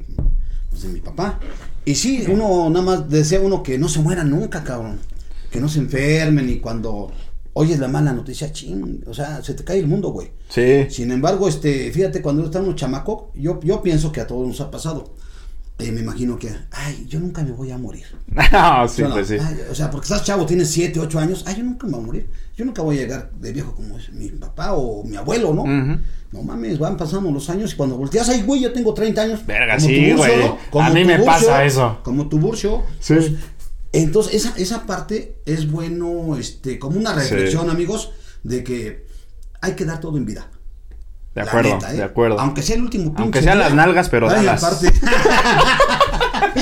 pues, 0.70 0.84
de 0.84 0.89
mi 0.89 1.01
papá. 1.01 1.39
Y 1.86 1.96
sí, 1.96 2.24
uno 2.29 2.70
nada 2.70 2.86
más 2.86 3.10
desea 3.10 3.41
uno 3.41 3.62
que 3.62 3.77
no 3.77 3.89
se 3.89 4.00
muera 4.00 4.24
nunca, 4.24 4.63
cabrón. 4.63 5.00
Que 5.51 5.60
no 5.60 5.67
se 5.67 5.79
enfermen 5.79 6.50
y 6.50 6.60
cuando 6.60 7.12
oyes 7.53 7.79
la 7.79 7.88
mala 7.88 8.13
noticia, 8.13 8.51
ching, 8.51 9.03
o 9.07 9.13
sea, 9.13 9.41
se 9.43 9.53
te 9.53 9.63
cae 9.63 9.79
el 9.79 9.88
mundo, 9.88 10.10
güey. 10.10 10.31
Sí. 10.50 10.86
Sin 10.89 11.12
embargo, 11.12 11.48
este, 11.48 11.91
fíjate, 11.91 12.22
cuando 12.22 12.43
está 12.43 12.62
uno 12.62 12.74
chamaco, 12.75 13.31
yo, 13.36 13.60
yo 13.62 13.81
pienso 13.81 14.12
que 14.12 14.22
a 14.22 14.27
todos 14.27 14.48
nos 14.48 14.62
ha 14.62 14.72
pasado. 14.72 15.13
Eh, 15.79 15.91
me 15.91 16.01
imagino 16.01 16.38
que, 16.38 16.51
ay, 16.72 17.05
yo 17.10 17.19
nunca 17.19 17.43
me 17.43 17.51
voy 17.51 17.72
a 17.72 17.77
morir. 17.77 18.05
Ah, 18.55 18.86
sí, 18.88 18.98
¿Sí 18.98 19.01
o 19.03 19.07
no? 19.10 19.15
pues 19.15 19.27
sí. 19.27 19.38
Ay, 19.41 19.57
o 19.69 19.75
sea, 19.75 19.89
porque 19.89 20.05
estás 20.05 20.24
chavo, 20.24 20.45
tienes 20.45 20.69
7, 20.69 21.00
8 21.00 21.19
años. 21.19 21.43
Ay, 21.48 21.55
yo 21.57 21.63
nunca 21.63 21.88
me 21.88 21.93
voy 21.93 22.01
a 22.01 22.05
morir. 22.05 22.29
Yo 22.55 22.65
nunca 22.65 22.81
voy 22.83 22.98
a 22.98 23.01
llegar 23.01 23.31
de 23.31 23.51
viejo 23.51 23.74
como 23.74 23.98
es 23.98 24.12
mi 24.12 24.30
papá 24.30 24.73
o 24.73 25.04
mi 25.04 25.15
abuelo, 25.17 25.54
¿no? 25.54 25.65
No 26.32 26.41
mames, 26.41 26.80
van 26.80 26.97
pasando 26.97 27.32
los 27.32 27.49
años 27.49 27.73
y 27.73 27.75
cuando 27.75 27.97
volteas, 27.97 28.30
ay, 28.30 28.43
güey, 28.43 28.62
yo 28.62 28.71
tengo 28.71 28.93
30 28.93 29.21
años. 29.21 29.45
Verga, 29.45 29.80
sí, 29.80 30.13
güey. 30.13 30.32
¿no? 30.71 30.82
A 30.82 30.89
mí 30.91 31.04
me 31.06 31.17
Burcio, 31.17 31.25
pasa 31.25 31.65
eso. 31.65 31.99
Como 32.04 32.28
tu 32.28 32.39
burcio. 32.39 32.84
Sí. 32.99 33.38
Entonces, 33.93 34.34
esa, 34.34 34.53
esa 34.58 34.86
parte 34.86 35.38
es 35.45 35.71
bueno, 35.71 36.36
este, 36.38 36.77
como 36.79 36.97
una 36.99 37.13
reflexión, 37.13 37.69
amigos, 37.69 38.12
de 38.43 38.63
que 38.63 39.06
hay 39.62 39.73
que 39.73 39.86
dar 39.86 39.99
todo 40.01 40.17
en 40.17 40.25
vida. 40.25 40.49
De 41.36 41.41
La 41.43 41.47
acuerdo, 41.49 41.73
neta, 41.75 41.93
¿eh? 41.93 41.97
de 41.97 42.03
acuerdo. 42.03 42.39
Aunque 42.39 42.62
sea 42.62 42.75
el 42.75 42.82
último 42.84 43.06
Aunque 43.17 43.39
pinche 43.39 43.41
sean 43.43 43.58
día, 43.58 43.65
las 43.65 43.73
nalgas, 43.75 44.10
pero 44.10 44.29
ay, 44.29 44.36
dalas. 44.45 44.63
aparte. 44.63 44.91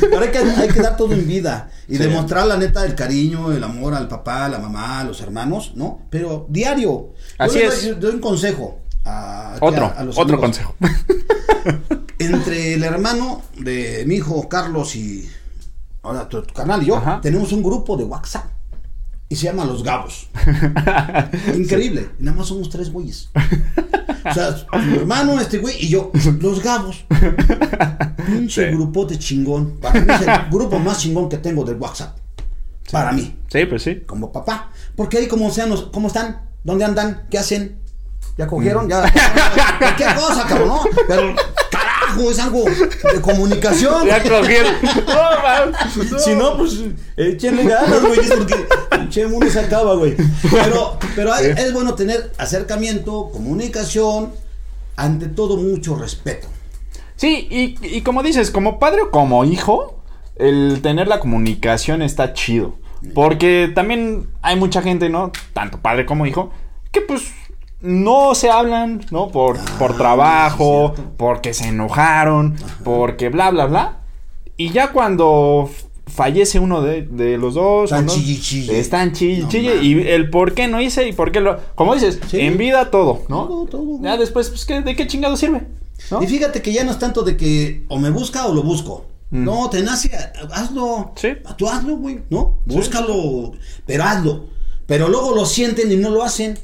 pero 0.00 0.20
hay 0.20 0.30
que, 0.30 0.38
hay 0.38 0.68
que 0.68 0.80
dar 0.80 0.96
todo 0.96 1.12
en 1.12 1.26
vida 1.26 1.70
y 1.88 1.96
Sí. 1.96 2.02
demostrar 2.02 2.46
la 2.46 2.56
neta 2.56 2.84
el 2.84 2.94
cariño, 2.94 3.52
el 3.52 3.62
amor 3.62 3.94
al 3.94 4.08
papá, 4.08 4.46
a 4.46 4.48
la 4.48 4.58
mamá, 4.58 5.00
a 5.00 5.04
los 5.04 5.20
hermanos, 5.20 5.72
¿no? 5.76 6.02
Pero 6.10 6.46
diario. 6.48 6.88
Yo 6.88 7.14
Así 7.38 7.58
les 7.58 7.74
es. 7.74 7.82
doy, 7.82 7.88
yo 7.90 7.94
doy 7.96 8.14
un 8.14 8.20
consejo. 8.20 8.78
A, 9.04 9.56
Otro, 9.60 9.86
a- 9.86 9.88
a 9.98 10.04
los 10.04 10.16
otro 10.18 10.36
amigos. 10.36 10.40
consejo. 10.40 10.76
Entre 12.18 12.74
el 12.74 12.84
hermano 12.84 13.42
de 13.58 14.04
mi 14.06 14.16
hijo 14.16 14.48
Carlos 14.48 14.94
y 14.96 15.28
ahora 16.02 16.28
tu, 16.28 16.42
tu 16.42 16.52
canal 16.54 16.82
y 16.82 16.86
yo, 16.86 16.96
Ajá. 16.96 17.20
tenemos 17.20 17.52
un 17.52 17.62
grupo 17.62 17.96
de 17.96 18.04
WhatsApp. 18.04 18.44
Y 19.28 19.36
se 19.36 19.44
llama 19.46 19.64
Los 19.64 19.82
Gabos. 19.82 20.28
Increíble. 21.56 22.10
Y 22.20 22.22
nada 22.24 22.36
más 22.36 22.48
somos 22.48 22.68
tres 22.68 22.90
güeyes. 22.92 23.30
O 24.28 24.34
sea, 24.34 24.54
mi 24.78 24.96
hermano, 24.96 25.40
este 25.40 25.56
güey 25.58 25.74
y 25.80 25.88
yo. 25.88 26.10
Los 26.40 26.62
Gabos. 26.62 27.04
Pinche 28.26 28.68
Sí. 28.68 28.74
grupote 28.76 29.18
chingón. 29.18 29.78
Para 29.80 30.00
mí 30.00 30.06
es 30.12 30.20
el 30.20 30.50
grupo 30.50 30.78
más 30.78 30.98
chingón 30.98 31.28
que 31.30 31.38
tengo 31.38 31.64
del 31.64 31.76
WhatsApp. 31.76 32.16
Para 32.90 33.12
mí. 33.12 33.34
Sí, 33.50 33.64
pues 33.64 33.82
sí. 33.82 34.02
Como 34.06 34.30
papá. 34.30 34.70
Porque 34.94 35.16
ahí 35.18 35.26
como 35.28 35.50
sean 35.50 35.70
los, 35.70 35.84
¿cómo 35.84 36.08
están? 36.08 36.42
¿Dónde 36.62 36.84
andan? 36.84 37.26
¿Qué 37.30 37.38
hacen? 37.38 37.78
¿Ya 38.36 38.46
cogieron? 38.46 38.86
¿Ya? 38.88 39.02
Cualquier 39.78 40.14
cosa, 40.14 40.46
cabrón, 40.46 40.68
¿no? 40.68 40.80
Pero, 41.08 41.34
carajo, 42.02 42.30
es 42.30 42.38
algo 42.38 42.64
de 42.64 43.20
comunicación. 43.20 44.06
Ya 44.06 44.22
cogieron. 44.22 44.74
No. 46.10 46.18
Si 46.18 46.34
no, 46.34 46.56
pues 46.56 46.80
échenle 47.16 47.64
ganas, 47.64 48.00
güey, 48.02 48.20
es 48.20 48.30
porque 48.32 48.54
che 49.10 49.50
se 49.50 49.60
acaba, 49.60 49.94
güey. 49.94 50.14
Pero, 50.50 50.98
pero 51.14 51.32
hay- 51.32 51.46
es 51.56 51.72
bueno 51.72 51.94
tener 51.94 52.32
acercamiento, 52.38 53.30
comunicación, 53.32 54.32
ante 54.96 55.26
todo 55.26 55.56
mucho 55.56 55.96
respeto. 55.96 56.48
Sí, 57.16 57.46
y, 57.50 57.76
y 57.96 58.00
como 58.02 58.22
dices, 58.22 58.50
como 58.50 58.78
padre 58.78 59.02
o 59.02 59.10
como 59.10 59.44
hijo, 59.44 60.02
el 60.36 60.80
tener 60.82 61.08
la 61.08 61.20
comunicación 61.20 62.02
está 62.02 62.32
chido. 62.32 62.76
Porque 63.14 63.70
también 63.74 64.28
hay 64.42 64.56
mucha 64.56 64.80
gente, 64.80 65.08
¿no? 65.08 65.32
Tanto 65.52 65.80
padre 65.80 66.06
como 66.06 66.24
hijo, 66.26 66.52
que 66.92 67.00
pues 67.00 67.22
no 67.82 68.34
se 68.34 68.50
hablan, 68.50 69.04
¿no? 69.10 69.28
Por, 69.28 69.58
Ah, 69.58 69.64
por 69.78 69.96
trabajo, 69.96 70.94
porque 71.16 71.52
se 71.54 71.68
enojaron, 71.68 72.56
porque 72.84 73.28
bla, 73.28 73.50
bla, 73.50 73.66
bla. 73.66 73.98
Y 74.56 74.70
ya 74.70 74.92
cuando 74.92 75.68
fallece 76.06 76.58
uno 76.58 76.82
de, 76.82 77.02
de 77.02 77.38
los 77.38 77.54
dos, 77.54 77.84
Están 77.90 78.06
no, 78.06 78.12
chille, 78.12 78.40
chille. 78.40 78.78
están 78.78 79.12
chille, 79.12 79.42
No 79.42 79.48
chille, 79.48 79.82
y 79.82 80.08
el 80.08 80.28
por 80.30 80.52
qué 80.54 80.68
no 80.68 80.80
hice 80.80 81.08
y 81.08 81.12
por 81.12 81.32
qué 81.32 81.40
lo... 81.40 81.58
Como 81.74 81.94
dices, 81.94 82.20
Sí. 82.28 82.40
en 82.40 82.58
vida 82.58 82.90
todo, 82.90 83.22
¿no? 83.28 83.46
Todo, 83.46 83.66
todo. 83.66 83.98
Ya 84.02 84.16
después, 84.16 84.48
pues, 84.50 84.64
¿qué- 84.66 84.82
¿de 84.82 84.94
qué 84.94 85.06
chingado 85.06 85.36
sirve? 85.36 85.62
¿No? 86.10 86.22
Y 86.22 86.26
fíjate 86.26 86.60
que 86.60 86.72
ya 86.72 86.84
no 86.84 86.90
es 86.90 86.98
tanto 86.98 87.22
de 87.22 87.36
que 87.36 87.84
o 87.88 87.98
me 87.98 88.10
busca 88.10 88.46
o 88.46 88.54
lo 88.54 88.62
busco. 88.62 89.06
Mm. 89.30 89.44
No, 89.44 89.70
te 89.70 89.82
nace, 89.82 90.10
hazlo. 90.52 91.12
Sí. 91.16 91.28
Tú 91.56 91.68
hazlo, 91.68 91.96
güey, 91.96 92.20
¿no? 92.28 92.58
Sí. 92.68 92.74
Búscalo, 92.76 93.52
pero 93.86 94.04
hazlo. 94.04 94.44
Pero 94.86 95.08
luego 95.08 95.34
lo 95.34 95.46
sienten 95.46 95.90
y 95.90 95.96
no 95.96 96.10
lo 96.10 96.22
hacen. 96.22 96.58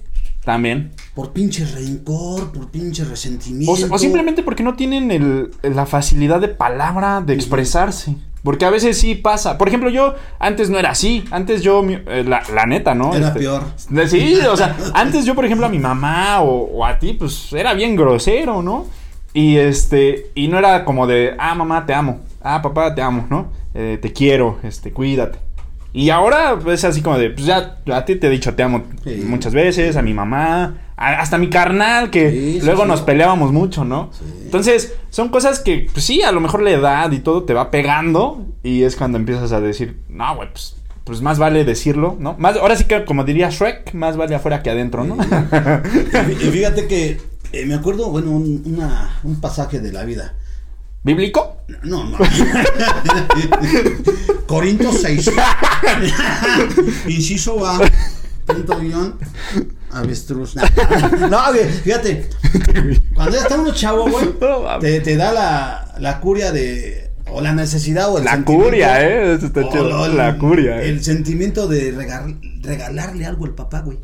También. 0.44 0.92
Por 1.18 1.32
pinche 1.32 1.64
rencor, 1.64 2.52
por 2.52 2.70
pinche 2.70 3.02
resentimiento. 3.04 3.72
O, 3.72 3.94
o 3.96 3.98
simplemente 3.98 4.44
porque 4.44 4.62
no 4.62 4.74
tienen 4.76 5.10
el- 5.10 5.50
la 5.64 5.84
facilidad 5.84 6.38
de 6.40 6.46
palabra 6.46 7.20
de 7.20 7.34
expresarse. 7.34 8.14
Porque 8.44 8.64
a 8.64 8.70
veces 8.70 8.98
sí 8.98 9.16
pasa. 9.16 9.58
Por 9.58 9.66
ejemplo, 9.66 9.90
yo 9.90 10.14
antes 10.38 10.70
no 10.70 10.78
era 10.78 10.90
así. 10.90 11.24
Antes 11.32 11.62
yo, 11.62 11.82
mi- 11.82 11.98
eh, 12.06 12.22
la, 12.24 12.44
la 12.54 12.66
neta, 12.66 12.94
¿no? 12.94 13.12
Era 13.16 13.26
Este, 13.28 13.40
peor. 13.40 13.64
Sí, 14.06 14.38
o 14.48 14.56
sea, 14.56 14.76
antes 14.94 15.24
yo, 15.24 15.34
por 15.34 15.44
ejemplo, 15.44 15.66
a 15.66 15.68
mi 15.68 15.80
mamá 15.80 16.40
o, 16.40 16.70
o 16.72 16.84
a 16.84 17.00
ti, 17.00 17.14
pues 17.14 17.52
era 17.52 17.74
bien 17.74 17.96
grosero, 17.96 18.62
¿no? 18.62 18.86
Y 19.34 19.56
este, 19.56 20.30
y 20.36 20.46
no 20.46 20.56
era 20.60 20.84
como 20.84 21.08
de, 21.08 21.34
ah, 21.36 21.52
mamá, 21.56 21.84
te 21.84 21.94
amo. 21.94 22.20
Ah, 22.40 22.62
papá, 22.62 22.94
te 22.94 23.02
amo, 23.02 23.26
¿no? 23.28 23.48
Eh, 23.74 23.98
te 24.00 24.12
quiero, 24.12 24.60
este, 24.62 24.92
cuídate. 24.92 25.40
Y 25.92 26.10
ahora 26.10 26.56
es 26.68 26.84
así 26.84 27.02
como 27.02 27.18
de, 27.18 27.30
pues 27.30 27.44
ya, 27.44 27.78
a 27.92 28.04
ti 28.04 28.14
te 28.14 28.28
he 28.28 28.30
dicho 28.30 28.54
te 28.54 28.62
amo 28.62 28.84
Sí. 29.02 29.24
muchas 29.26 29.52
veces, 29.52 29.96
a 29.96 30.02
mi 30.02 30.14
mamá, 30.14 30.76
hasta 30.98 31.38
mi 31.38 31.48
carnal, 31.48 32.10
que 32.10 32.30
Sí, 32.30 32.60
luego 32.64 32.82
sí. 32.82 32.88
nos 32.88 33.00
peleábamos 33.02 33.52
mucho, 33.52 33.84
¿no? 33.84 34.10
Entonces, 34.44 34.94
son 35.10 35.28
cosas 35.28 35.60
que, 35.60 35.88
pues 35.92 36.04
sí, 36.04 36.22
a 36.22 36.32
lo 36.32 36.40
mejor 36.40 36.62
la 36.62 36.70
edad 36.70 37.10
y 37.12 37.20
todo 37.20 37.44
te 37.44 37.54
va 37.54 37.70
pegando 37.70 38.44
y 38.62 38.82
es 38.82 38.96
cuando 38.96 39.18
empiezas 39.18 39.52
a 39.52 39.60
decir, 39.60 40.00
no, 40.08 40.34
güey, 40.36 40.50
pues, 40.50 40.76
pues 41.04 41.22
más 41.22 41.38
vale 41.38 41.64
decirlo, 41.64 42.16
¿no? 42.18 42.34
Más, 42.38 42.56
ahora 42.56 42.76
sí 42.76 42.84
que, 42.84 43.04
como 43.04 43.24
diría 43.24 43.50
Shrek, 43.50 43.94
más 43.94 44.16
vale 44.16 44.34
afuera 44.34 44.62
que 44.62 44.70
adentro, 44.70 45.04
¿no? 45.04 45.16
Y 46.30 46.34
fíjate 46.50 46.86
que 46.86 47.18
eh, 47.52 47.64
me 47.64 47.74
acuerdo, 47.74 48.10
bueno, 48.10 48.30
un, 48.32 48.62
una- 48.66 49.18
un 49.22 49.40
pasaje 49.40 49.80
de 49.80 49.92
la 49.92 50.04
vida. 50.04 50.34
¿Bíblico? 51.04 51.56
No, 51.84 52.04
no. 52.04 52.18
Corintios 54.46 55.00
6. 55.02 55.30
Inciso 57.08 57.64
A. 57.66 57.78
punto 58.46 58.78
guion, 58.80 59.14
avestruz. 59.90 60.54
No, 61.30 61.52
güey, 61.52 61.68
fíjate. 61.68 62.28
Cuando 63.14 63.36
ya 63.36 63.42
está 63.42 63.56
uno 63.60 63.72
chavo, 63.74 64.08
güey, 64.08 64.26
te, 64.80 65.00
te 65.00 65.16
da 65.16 65.32
la, 65.32 65.94
la 65.98 66.20
curia 66.20 66.52
de. 66.52 67.06
O 67.30 67.42
la 67.42 67.52
necesidad 67.52 68.10
o 68.10 68.16
el 68.18 68.24
La 68.24 68.42
curia, 68.42 69.02
¿eh? 69.06 69.34
Eso 69.34 69.46
está 69.46 69.68
chido. 69.68 70.08
La 70.08 70.38
curia, 70.38 70.80
¿eh? 70.82 70.88
El 70.88 71.04
sentimiento 71.04 71.68
de 71.68 71.92
regal- 71.92 72.40
regalarle 72.62 73.26
algo 73.26 73.44
al 73.44 73.54
papá, 73.54 73.80
güey. 73.82 73.98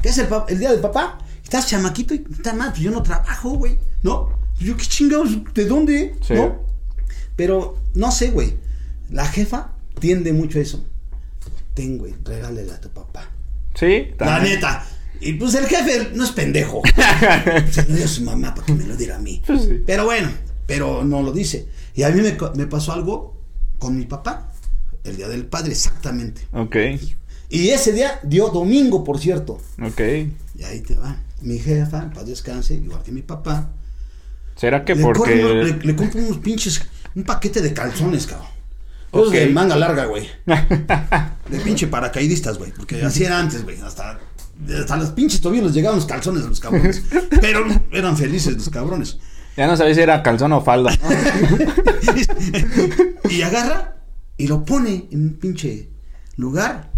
¿Qué 0.00 0.08
es 0.10 0.18
el, 0.18 0.28
el 0.48 0.58
día 0.60 0.70
del 0.70 0.78
papá? 0.80 1.18
Estás 1.42 1.66
chamaquito 1.66 2.14
y 2.14 2.24
está 2.32 2.54
mal, 2.54 2.70
pues 2.70 2.82
yo 2.82 2.92
no 2.92 3.02
trabajo, 3.02 3.50
güey. 3.50 3.78
¿No? 4.02 4.28
Pues 4.54 4.60
yo 4.68 4.76
qué 4.76 4.84
chingados, 4.86 5.30
¿de 5.54 5.64
dónde? 5.66 6.14
Sí. 6.26 6.34
¿No? 6.34 6.60
Pero, 7.34 7.78
no 7.94 8.12
sé, 8.12 8.30
güey. 8.30 8.54
La 9.10 9.26
jefa 9.26 9.72
tiende 9.98 10.32
mucho 10.32 10.60
a 10.60 10.62
eso. 10.62 10.84
Ten, 11.74 11.98
güey, 11.98 12.14
regálele 12.24 12.70
a 12.72 12.80
tu 12.80 12.90
papá. 12.90 13.28
Sí, 13.74 14.12
La 14.20 14.26
también. 14.26 14.54
neta. 14.54 14.84
Y 15.24 15.34
pues 15.34 15.54
el 15.54 15.66
jefe 15.66 16.10
no 16.14 16.24
es 16.24 16.32
pendejo. 16.32 16.82
Se 17.70 17.84
lo 17.88 17.94
dio 17.94 18.04
a 18.04 18.08
su 18.08 18.22
mamá 18.22 18.54
para 18.54 18.66
que 18.66 18.74
me 18.74 18.84
lo 18.84 18.96
diga 18.96 19.16
a 19.16 19.18
mí. 19.20 19.40
Pues 19.46 19.62
sí. 19.62 19.82
Pero 19.86 20.04
bueno, 20.04 20.30
pero 20.66 21.04
no 21.04 21.22
lo 21.22 21.32
dice. 21.32 21.68
Y 21.94 22.02
a 22.02 22.08
mí 22.10 22.20
me, 22.22 22.66
pasó 22.66 22.92
algo 22.92 23.40
con 23.78 23.96
mi 23.96 24.04
papá. 24.06 24.48
El 25.04 25.16
día 25.16 25.28
del 25.28 25.46
padre, 25.46 25.72
exactamente. 25.72 26.42
Ok, 26.52 26.76
Y 27.50 27.68
ese 27.68 27.92
día 27.92 28.20
dio 28.22 28.48
domingo, 28.48 29.04
por 29.04 29.18
cierto. 29.18 29.60
ok. 29.80 30.00
Y 30.58 30.64
ahí 30.64 30.80
te 30.80 30.96
va. 30.96 31.16
Mi 31.40 31.58
jefa, 31.58 32.10
para 32.10 32.24
descanse, 32.24 32.74
igual 32.74 33.02
que 33.02 33.12
mi 33.12 33.22
papá. 33.22 33.70
¿Será 34.56 34.84
que 34.84 34.94
le, 34.94 35.02
porque... 35.02 35.34
le, 35.36 35.72
le 35.78 35.96
compro 35.96 36.20
unos 36.20 36.38
pinches. 36.38 36.82
Un 37.14 37.24
paquete 37.24 37.60
de 37.60 37.72
calzones, 37.72 38.26
cabrón. 38.26 38.48
Esos 39.12 39.28
Ok. 39.28 39.34
de 39.34 39.46
manga 39.48 39.76
larga, 39.76 40.06
güey. 40.06 40.26
De 40.46 41.58
pinche 41.58 41.86
paracaidistas, 41.86 42.56
güey. 42.56 42.72
Porque 42.72 43.02
así 43.02 43.24
era 43.24 43.38
antes, 43.38 43.62
güey. 43.62 43.78
Hasta, 43.80 44.18
hasta 44.78 44.96
los 44.96 45.10
pinches 45.10 45.40
tobillos 45.40 45.66
les 45.66 45.74
llegaban 45.74 45.96
los 45.96 46.06
calzones 46.06 46.44
a 46.44 46.48
los 46.48 46.60
cabrones. 46.60 47.02
Pero 47.40 47.64
eran 47.90 48.16
felices 48.16 48.54
los 48.54 48.68
cabrones. 48.70 49.18
Ya 49.56 49.66
no 49.66 49.76
sabía 49.76 49.94
si 49.94 50.00
era 50.00 50.22
calzón 50.22 50.52
o 50.52 50.62
falda. 50.62 50.92
y 53.30 53.42
agarra 53.42 53.96
y 54.36 54.46
lo 54.46 54.64
pone 54.64 55.08
en 55.10 55.22
un 55.22 55.34
pinche 55.34 55.90
lugar. 56.36 56.90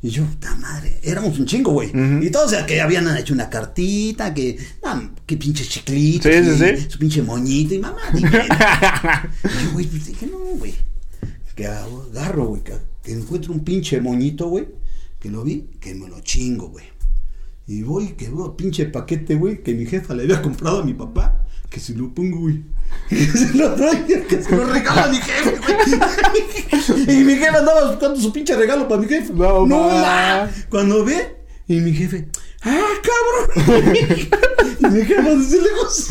Y 0.00 0.10
yo, 0.10 0.24
puta 0.24 0.54
madre, 0.56 1.00
éramos 1.02 1.38
un 1.38 1.46
chingo, 1.46 1.72
güey. 1.72 1.90
Y 2.22 2.30
todos 2.30 2.46
o 2.46 2.50
sea, 2.50 2.66
que 2.66 2.80
habían 2.80 3.16
hecho 3.16 3.34
una 3.34 3.50
cartita, 3.50 4.32
que, 4.32 4.56
ah, 4.84 5.10
que 5.26 5.36
pinches 5.36 5.68
chiclitos. 5.68 6.32
Sí, 6.32 6.44
sí, 6.44 6.76
sí. 6.76 6.86
Su 6.88 6.98
pinche 6.98 7.22
moñito 7.22 7.74
y 7.74 7.78
mamá. 7.80 7.98
dime. 8.14 8.30
y 9.44 9.64
yo, 9.64 9.72
güey, 9.72 9.86
pues 9.86 10.06
dije, 10.06 10.26
no, 10.26 10.38
güey. 10.38 10.74
Que 11.56 11.66
agarro, 11.66 12.46
güey, 12.46 12.62
que 12.62 13.12
encuentro 13.12 13.52
un 13.52 13.64
pinche 13.64 14.00
moñito, 14.00 14.48
güey. 14.48 14.68
Que 15.18 15.30
lo 15.30 15.42
vi, 15.42 15.68
que 15.80 15.94
me 15.94 16.08
lo 16.08 16.20
chingo, 16.20 16.68
güey. 16.68 16.84
Y 17.66 17.82
voy, 17.82 18.08
que 18.12 18.28
veo 18.28 18.56
pinche 18.56 18.86
paquete, 18.86 19.34
güey, 19.34 19.62
que 19.62 19.74
mi 19.74 19.84
jefa 19.84 20.14
le 20.14 20.22
había 20.22 20.40
comprado 20.40 20.80
a 20.80 20.84
mi 20.84 20.94
papá. 20.94 21.44
Que 21.68 21.80
se 21.80 21.94
lo 21.94 22.14
pongo, 22.14 22.40
güey. 22.40 22.62
Que 23.08 23.26
se 23.26 23.54
lo 23.54 23.74
traigo, 23.74 24.26
que 24.26 24.42
se 24.42 24.56
lo 24.56 24.64
regala 24.64 25.04
a 25.04 25.08
mi 25.08 25.18
jefe, 25.18 25.58
güey. 25.58 27.18
Y 27.20 27.24
mi 27.24 27.34
jefe 27.34 27.56
andaba 27.58 27.90
buscando 27.90 28.18
su 28.18 28.32
pinche 28.32 28.56
regalo 28.56 28.88
para 28.88 29.00
mi 29.00 29.08
jefe. 29.08 29.32
No, 29.34 29.66
ma. 29.66 30.48
Cuando 30.70 31.04
ve, 31.04 31.36
y 31.66 31.80
mi 31.80 31.92
jefe, 31.92 32.28
¡ah, 32.62 32.86
cabrón! 33.56 33.94
y 34.80 34.86
mi 34.86 35.04
jefe 35.04 35.36
desde 35.36 35.62
lejos. 35.62 36.08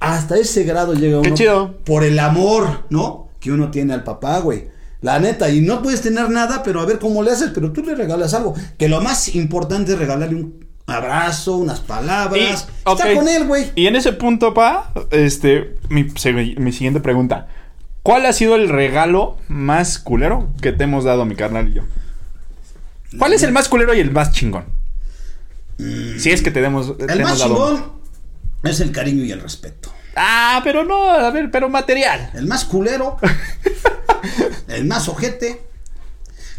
Hasta 0.00 0.36
ese 0.36 0.64
grado 0.64 0.92
llega 0.92 1.20
uno. 1.20 1.22
Qué 1.22 1.34
chido. 1.34 1.78
Por 1.84 2.04
el 2.04 2.18
amor, 2.18 2.84
¿no? 2.90 3.30
Que 3.40 3.50
uno 3.50 3.70
tiene 3.70 3.94
al 3.94 4.04
papá, 4.04 4.40
güey. 4.40 4.68
La 5.00 5.20
neta, 5.20 5.48
y 5.50 5.60
no 5.60 5.82
puedes 5.82 6.02
tener 6.02 6.28
nada, 6.28 6.62
pero 6.62 6.80
a 6.80 6.86
ver 6.86 6.98
cómo 6.98 7.22
le 7.22 7.30
haces, 7.30 7.50
pero 7.54 7.72
tú 7.72 7.82
le 7.82 7.94
regalas 7.94 8.34
algo. 8.34 8.54
Que 8.76 8.88
lo 8.88 9.00
más 9.00 9.34
importante 9.34 9.92
es 9.92 9.98
regalarle 9.98 10.34
un 10.34 10.66
abrazo, 10.86 11.56
unas 11.56 11.80
palabras. 11.80 12.66
Y. 12.86 12.90
Está 12.90 13.14
con 13.14 13.28
él, 13.28 13.46
güey. 13.46 13.70
Y 13.76 13.86
en 13.86 13.94
ese 13.96 14.12
punto, 14.12 14.54
pa, 14.54 14.92
este, 15.10 15.76
mi, 15.88 16.04
mi 16.56 16.72
siguiente 16.72 17.00
pregunta. 17.00 17.46
¿Cuál 18.02 18.26
ha 18.26 18.32
sido 18.32 18.56
el 18.56 18.68
regalo 18.68 19.36
más 19.48 19.98
culero 19.98 20.48
que 20.62 20.72
te 20.72 20.84
hemos 20.84 21.04
dado, 21.04 21.24
mi 21.26 21.36
carnal 21.36 21.68
y 21.68 21.74
yo? 21.74 21.82
¿Cuál 23.18 23.34
es 23.34 23.42
el 23.42 23.52
más 23.52 23.68
culero 23.68 23.94
y 23.94 24.00
el 24.00 24.10
más 24.10 24.32
chingón? 24.32 24.64
Si 25.76 26.30
es 26.30 26.42
que 26.42 26.50
te, 26.50 26.60
demos, 26.60 26.96
te 26.98 27.04
Mm. 27.04 27.10
El 27.10 27.22
más 27.22 27.38
dado. 27.38 27.54
chingón 27.54 27.92
es 28.64 28.80
el 28.80 28.92
cariño 28.92 29.24
y 29.24 29.30
el 29.30 29.40
respeto. 29.40 29.92
Ah, 30.16 30.60
pero 30.64 30.84
no, 30.84 31.08
a 31.10 31.30
ver, 31.30 31.50
pero 31.50 31.68
material. 31.68 32.30
El 32.34 32.46
más 32.46 32.64
culero. 32.64 33.18
el 34.68 34.84
más 34.86 35.08
ojete. 35.08 35.62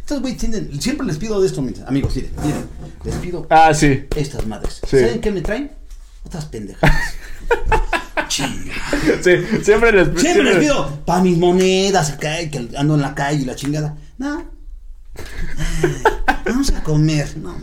Entonces, 0.02 0.22
güey, 0.22 0.36
tienen, 0.36 0.82
siempre 0.82 1.06
les 1.06 1.17
pido 1.17 1.39
de 1.39 1.48
esto, 1.48 1.62
amigos, 1.86 2.15
miren, 2.15 2.32
miren, 2.43 2.65
les 3.04 3.15
pido 3.15 3.45
Ah, 3.50 3.74
sí. 3.74 4.06
estas 4.15 4.45
madres. 4.48 4.82
Sí. 4.89 5.00
¿Saben 5.00 5.22
qué 5.22 5.32
me 5.32 5.41
traen? 5.41 5.72
Otras 6.26 6.45
pendejas. 6.45 6.91
Chinga. 8.28 8.74
Sí, 9.24 9.32
siempre 9.63 9.91
les 9.91 10.19
Siempre 10.19 10.43
les 10.43 10.58
pido 10.58 11.04
para 11.06 11.22
mis 11.22 11.38
monedas, 11.38 12.13
y 12.15 12.50
que 12.50 12.69
ando 12.78 12.95
en 12.95 13.02
la 13.02 13.15
calle 13.15 13.41
y 13.41 13.45
la 13.45 13.56
chingada. 13.56 13.95
No. 14.17 14.45
Ay, 15.15 15.93
vamos 16.45 16.72
a 16.72 16.84
comer. 16.84 17.36
No. 17.38 17.56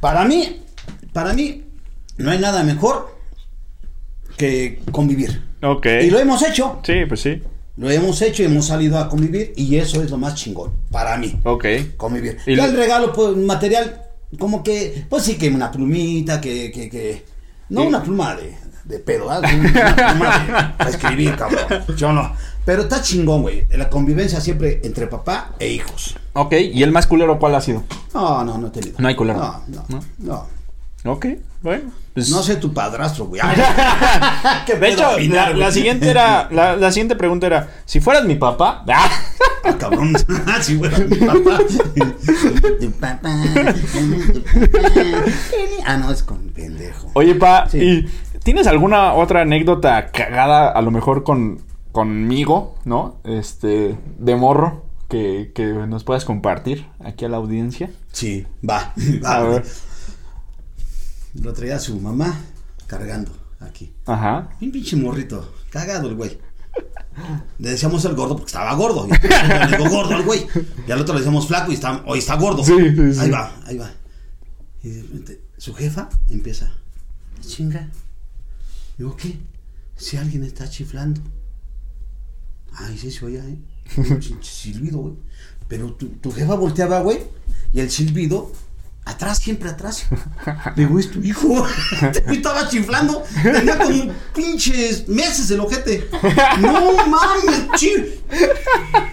Para 0.00 0.24
mí, 0.24 0.62
para 1.12 1.32
mí, 1.32 1.64
no 2.18 2.30
hay 2.30 2.38
nada 2.38 2.62
mejor 2.62 3.13
que 4.36 4.80
convivir. 4.90 5.42
Ok. 5.62 5.86
Y 6.02 6.10
lo 6.10 6.18
hemos 6.18 6.42
hecho. 6.42 6.80
Sí, 6.84 7.04
pues 7.08 7.20
sí. 7.20 7.42
Lo 7.76 7.90
hemos 7.90 8.20
hecho 8.22 8.42
y 8.42 8.46
hemos 8.46 8.66
salido 8.66 8.98
a 8.98 9.08
convivir 9.08 9.52
y 9.56 9.76
eso 9.76 10.02
es 10.02 10.10
lo 10.10 10.16
más 10.18 10.34
chingón 10.36 10.72
para 10.90 11.16
mí. 11.16 11.40
Ok. 11.44 11.64
Convivir. 11.96 12.38
Y 12.46 12.54
ya 12.56 12.66
el 12.66 12.76
regalo, 12.76 13.12
pues, 13.12 13.36
material, 13.36 14.02
como 14.38 14.62
que, 14.62 15.04
pues 15.08 15.24
sí 15.24 15.36
que 15.36 15.48
una 15.48 15.70
plumita, 15.72 16.40
que, 16.40 16.70
que, 16.70 16.88
que. 16.88 17.24
No 17.70 17.82
Y- 17.84 17.86
una 17.88 18.02
pluma 18.02 18.36
de, 18.36 18.54
de 18.84 18.98
pedo, 19.00 19.30
¿ah? 19.30 19.40
Una 19.40 19.96
pluma 19.96 20.38
de, 20.38 20.52
para 20.78 20.90
escribir, 20.90 21.34
cabrón. 21.36 21.64
Yo 21.96 22.12
no. 22.12 22.32
Pero 22.64 22.82
está 22.82 23.02
chingón, 23.02 23.42
güey. 23.42 23.64
La 23.72 23.90
convivencia 23.90 24.40
siempre 24.40 24.80
entre 24.84 25.06
papá 25.06 25.54
e 25.58 25.68
hijos. 25.72 26.16
Ok, 26.34 26.52
¿y 26.54 26.82
el 26.82 26.92
más 26.92 27.06
culero 27.06 27.38
cuál 27.38 27.54
ha 27.56 27.60
sido? 27.60 27.82
No, 28.14 28.44
no, 28.44 28.56
no 28.58 28.68
he 28.68 28.70
tenido. 28.70 28.94
No 28.98 29.08
hay 29.08 29.16
culero. 29.16 29.38
No, 29.38 29.62
no, 29.68 29.84
¿No? 29.88 30.00
no. 30.18 30.46
Ok, 31.06 31.26
bueno. 31.62 31.90
pues- 32.14 32.30
No 32.30 32.42
sé 32.42 32.56
tu 32.56 32.72
padrastro, 32.72 33.26
güey. 33.26 33.40
Ay, 33.44 33.56
¿qué 34.66 34.74
De 34.78 34.88
hecho, 34.92 35.10
opinar, 35.10 35.54
la, 35.56 35.70
siguiente 35.70 36.08
era, 36.08 36.48
la, 36.50 36.76
la 36.76 36.90
siguiente 36.90 37.14
pregunta 37.16 37.46
era, 37.46 37.68
si 37.84 38.00
fueras 38.00 38.24
mi 38.24 38.36
papá, 38.36 38.84
¡ah! 38.88 39.10
Ah, 39.64 39.74
cabrón. 39.78 40.12
si 40.60 40.76
fuera 40.78 40.98
mi 40.98 41.16
papá. 41.16 41.58
Tu 42.80 42.90
papá. 42.92 43.32
tu 43.34 44.70
papá. 44.70 45.24
Ah, 45.86 45.96
no, 45.98 46.10
es 46.10 46.22
con 46.22 46.48
pendejo. 46.50 47.10
oye 47.14 47.34
pa, 47.34 47.68
Sí. 47.68 47.78
¿y 47.78 48.38
tienes 48.40 48.66
alguna 48.66 49.14
otra 49.14 49.42
anécdota 49.42 50.10
cagada 50.10 50.68
a 50.68 50.82
lo 50.82 50.90
mejor 50.90 51.24
con 51.24 51.62
conmigo, 51.92 52.76
¿no? 52.84 53.20
Este, 53.24 53.96
de 54.18 54.36
morro 54.36 54.84
que, 55.08 55.52
que 55.54 55.64
nos 55.64 56.02
puedas 56.04 56.24
compartir 56.24 56.86
aquí 57.04 57.24
a 57.24 57.28
la 57.28 57.36
audiencia. 57.36 57.90
Sí, 58.12 58.46
va. 58.68 58.92
va 59.24 59.34
A 59.36 59.42
ver. 59.44 59.64
Lo 61.34 61.52
traía 61.52 61.78
su 61.78 61.98
mamá 62.00 62.40
cargando 62.86 63.32
aquí. 63.60 63.92
Ajá. 64.06 64.50
Un 64.60 64.70
pinche 64.72 64.96
morrito, 64.96 65.54
cagado 65.70 66.08
el 66.08 66.14
güey. 66.14 66.38
Le 67.58 67.70
decíamos 67.70 68.04
el 68.04 68.14
gordo 68.14 68.36
porque 68.36 68.50
estaba 68.50 68.74
gordo. 68.74 69.06
Y 69.06 69.70
le 69.70 69.76
digo 69.76 69.88
gordo 69.90 70.14
al 70.14 70.24
güey. 70.24 70.46
Y 70.86 70.90
al 70.90 71.00
otro 71.00 71.14
le 71.14 71.20
decíamos 71.20 71.46
flaco 71.46 71.70
y 71.70 71.74
está, 71.74 72.02
hoy 72.06 72.18
está 72.18 72.36
gordo. 72.36 72.64
Sí, 72.64 72.74
sí, 72.76 73.14
sí. 73.14 73.20
Ahí 73.20 73.30
va, 73.30 73.56
ahí 73.64 73.78
va. 73.78 73.90
Y 74.82 74.90
de 74.90 75.02
repente 75.02 75.40
su 75.56 75.74
jefa 75.74 76.08
empieza. 76.28 76.72
Chinga. 77.40 77.88
Digo, 78.98 79.16
¿qué? 79.16 79.38
Si 79.96 80.16
alguien 80.16 80.44
está 80.44 80.68
chiflando. 80.68 81.20
Ay, 82.72 82.98
sí, 82.98 83.10
se 83.10 83.24
oía, 83.24 83.44
¿eh? 83.44 83.58
Un 83.96 84.42
silbido, 84.42 84.98
güey. 84.98 85.14
Pero 85.68 85.92
tu, 85.94 86.08
tu 86.08 86.32
jefa 86.32 86.54
volteaba, 86.54 87.00
güey. 87.00 87.18
Y 87.72 87.80
el 87.80 87.90
silbido, 87.90 88.50
atrás, 89.04 89.38
siempre 89.38 89.68
atrás. 89.68 90.06
Digo, 90.76 90.98
es 90.98 91.10
tu 91.10 91.20
hijo. 91.22 91.66
Estaba 92.26 92.68
chiflando. 92.68 93.22
Tenía 93.42 93.78
como 93.78 94.12
pinches 94.34 95.08
meses 95.08 95.50
el 95.50 95.60
ojete. 95.60 96.08
No 96.60 97.06
mames, 97.06 97.68
chi. 97.76 97.92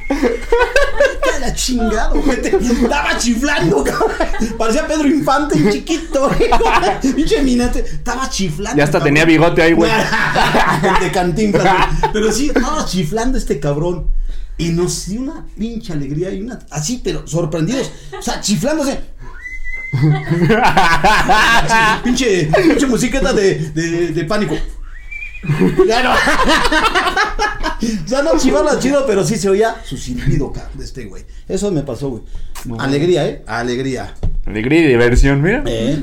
Vete 0.08 1.36
a 1.36 1.40
la 1.40 1.54
chingada, 1.54 2.14
ojete. 2.14 2.58
Estaba 2.58 3.18
chiflando, 3.18 3.84
cabrón. 3.84 4.12
Parecía 4.58 4.88
Pedro 4.88 5.08
Infante, 5.08 5.72
chiquito. 5.72 6.30
Pinche 7.16 7.42
minete. 7.44 7.80
Estaba 7.80 8.30
chiflando. 8.30 8.78
Ya 8.78 8.84
hasta 8.86 9.00
cabrón. 9.00 9.14
tenía 9.14 9.26
bigote 9.26 9.62
ahí, 9.62 9.74
güey. 9.74 9.92
De 11.02 11.12
Cantinflas. 11.12 11.88
Pero 12.14 12.32
sí, 12.32 12.52
estaba 12.54 12.86
chiflando 12.86 13.38
este 13.38 13.60
cabrón. 13.60 14.10
Y 14.58 14.70
nos 14.70 15.08
dio 15.08 15.22
una 15.22 15.46
pinche 15.58 15.92
alegría 15.94 16.32
y 16.32 16.42
una. 16.42 16.60
Así, 16.70 17.02
pero 17.04 17.26
sorprendidos. 17.26 17.90
O 18.18 18.22
sea, 18.22 18.40
chiflándose. 18.42 19.00
pinche, 22.04 22.46
pinche 22.46 22.88
musiqueta 22.88 23.34
de, 23.34 23.56
de, 23.72 24.08
de 24.10 24.26
pánico. 24.26 24.56
Ya 25.88 26.04
no. 26.04 26.12
O 27.82 28.08
sea, 28.08 28.22
no 28.22 28.38
chivaba 28.38 28.78
chido, 28.78 29.06
pero 29.08 29.24
sí 29.24 29.38
se 29.38 29.50
oía 29.50 29.76
su 29.84 29.98
silbido, 29.98 30.52
cabrón, 30.52 30.78
de 30.78 30.86
este 30.86 31.06
güey. 31.06 31.26
Eso 31.48 31.72
me 31.72 31.82
pasó, 31.82 32.10
güey. 32.10 32.24
Alegría, 32.78 33.28
¿eh? 33.28 33.44
Alegría. 33.48 34.14
Alegría 34.46 34.82
y 34.82 34.88
diversión, 34.88 35.42
mira. 35.42 35.64
¿Eh? 35.66 36.00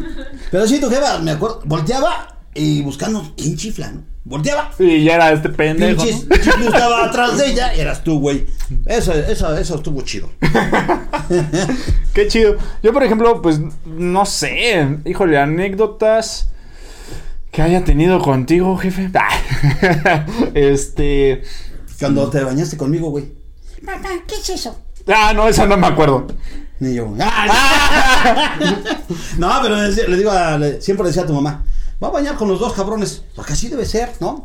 Pero 0.50 0.66
sí, 0.66 0.80
tu 0.80 0.90
jefa, 0.90 1.20
me 1.20 1.30
acuerdo, 1.30 1.62
volteaba 1.66 2.37
y 2.54 2.82
buscando 2.82 3.32
quién 3.36 3.56
chifla, 3.56 3.92
¿no? 3.92 4.02
Volteaba. 4.24 4.70
Y 4.78 5.04
ya 5.04 5.14
era 5.14 5.32
este 5.32 5.48
pendejo. 5.48 6.02
Pinches, 6.02 6.26
¿no? 6.28 6.36
yo 6.36 6.68
estaba 6.68 7.04
atrás 7.06 7.38
de 7.38 7.50
ella 7.50 7.74
y 7.74 7.80
eras 7.80 8.04
tú, 8.04 8.20
güey. 8.20 8.46
Eso, 8.84 9.12
eso, 9.14 9.56
eso 9.56 9.76
estuvo 9.76 10.02
chido. 10.02 10.28
Qué 12.12 12.28
chido. 12.28 12.56
Yo, 12.82 12.92
por 12.92 13.02
ejemplo, 13.04 13.40
pues 13.40 13.60
no 13.86 14.26
sé. 14.26 14.98
Híjole, 15.06 15.38
anécdotas 15.38 16.50
que 17.50 17.62
haya 17.62 17.84
tenido 17.84 18.20
contigo, 18.20 18.76
jefe. 18.76 19.10
Este. 20.54 21.42
Cuando 21.98 22.28
te 22.28 22.42
bañaste 22.44 22.76
conmigo, 22.76 23.10
güey. 23.10 23.32
Papá, 23.84 24.10
¿qué 24.26 24.34
es 24.36 24.48
eso? 24.50 24.78
Ah, 25.06 25.32
no, 25.34 25.48
esa 25.48 25.66
no 25.66 25.76
me 25.76 25.86
acuerdo. 25.86 26.26
Ni 26.80 26.94
yo. 26.94 27.12
¡Ah! 27.20 28.56
no, 29.38 29.50
pero 29.62 29.76
le, 29.88 30.16
digo 30.16 30.30
a- 30.30 30.58
le- 30.58 30.80
siempre 30.80 31.04
le 31.04 31.08
decía 31.10 31.22
a 31.22 31.26
tu 31.26 31.32
mamá, 31.34 31.64
va 32.02 32.08
a 32.08 32.12
bañar 32.12 32.36
con 32.36 32.48
los 32.48 32.60
dos 32.60 32.72
cabrones, 32.74 33.22
porque 33.34 33.52
así 33.54 33.68
debe 33.68 33.84
ser, 33.84 34.12
¿no? 34.20 34.44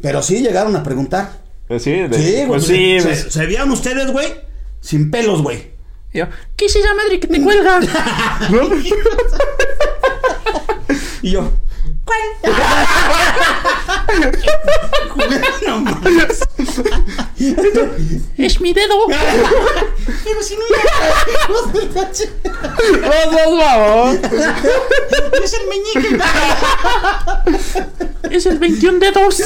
Pero 0.00 0.22
sí 0.22 0.40
llegaron 0.42 0.74
a 0.76 0.82
preguntar. 0.82 1.42
Pues 1.68 1.82
sí, 1.82 1.92
de- 1.92 2.12
Sí, 2.18 2.32
güey. 2.34 2.46
pues 2.46 2.64
se, 2.66 2.74
sí. 2.74 3.00
se- 3.00 3.06
pues- 3.08 3.26
se 3.32 3.46
veían 3.46 3.70
ustedes, 3.70 4.10
güey, 4.12 4.34
sin 4.80 5.10
pelos, 5.10 5.40
güey. 5.42 5.72
yo, 6.12 6.26
¿Qué 6.56 6.66
es 6.66 6.76
esa 6.76 6.94
madre 6.94 7.18
que 7.20 7.26
te 7.26 7.42
cuelga? 7.42 7.80
¿No? 8.50 8.68
Y 11.22 11.30
yo, 11.30 11.50
Mames. 15.66 16.40
Es 18.38 18.60
mi 18.60 18.72
dedo. 18.72 18.94
Pero 19.08 20.42
si 20.42 20.56
no 20.56 20.62
ya. 20.70 20.82
No 21.48 21.72
seas 21.72 22.28
babón. 23.58 24.20
es 25.44 25.52
el 25.54 25.66
meñique. 25.68 26.18
Es 28.30 28.46
el 28.46 28.58
21 28.58 28.98
dedos. 28.98 29.42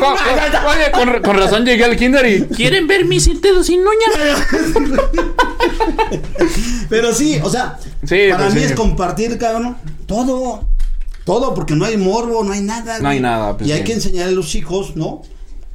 Con, 0.00 0.16
con- 0.16 0.66
oye, 0.66 0.90
con, 0.92 1.22
con 1.22 1.36
razón 1.36 1.64
llegué 1.64 1.84
al 1.84 1.96
kinder 1.96 2.26
y... 2.26 2.46
¿Quieren 2.46 2.86
ver 2.86 3.04
mis 3.04 3.40
dedos 3.40 3.66
sin 3.66 3.80
uñas? 3.80 4.14
Pero 6.88 7.12
sí, 7.14 7.40
o 7.42 7.50
sea, 7.50 7.78
Sí, 8.04 8.28
para 8.30 8.44
pues 8.44 8.54
mí 8.54 8.60
sí. 8.60 8.66
es 8.66 8.72
compartir, 8.72 9.38
cabrón, 9.38 9.76
todo. 10.06 10.68
Todo, 11.24 11.54
porque 11.54 11.74
no 11.74 11.84
hay 11.84 11.96
morbo, 11.96 12.42
no 12.42 12.52
hay 12.52 12.60
nada. 12.62 12.98
No 12.98 13.08
hay 13.08 13.20
nada, 13.20 13.56
pues 13.56 13.68
y 13.68 13.72
hay 13.72 13.84
que 13.84 13.92
enseñarle 13.92 14.32
a 14.32 14.36
los 14.36 14.54
hijos, 14.56 14.96
¿no? 14.96 15.22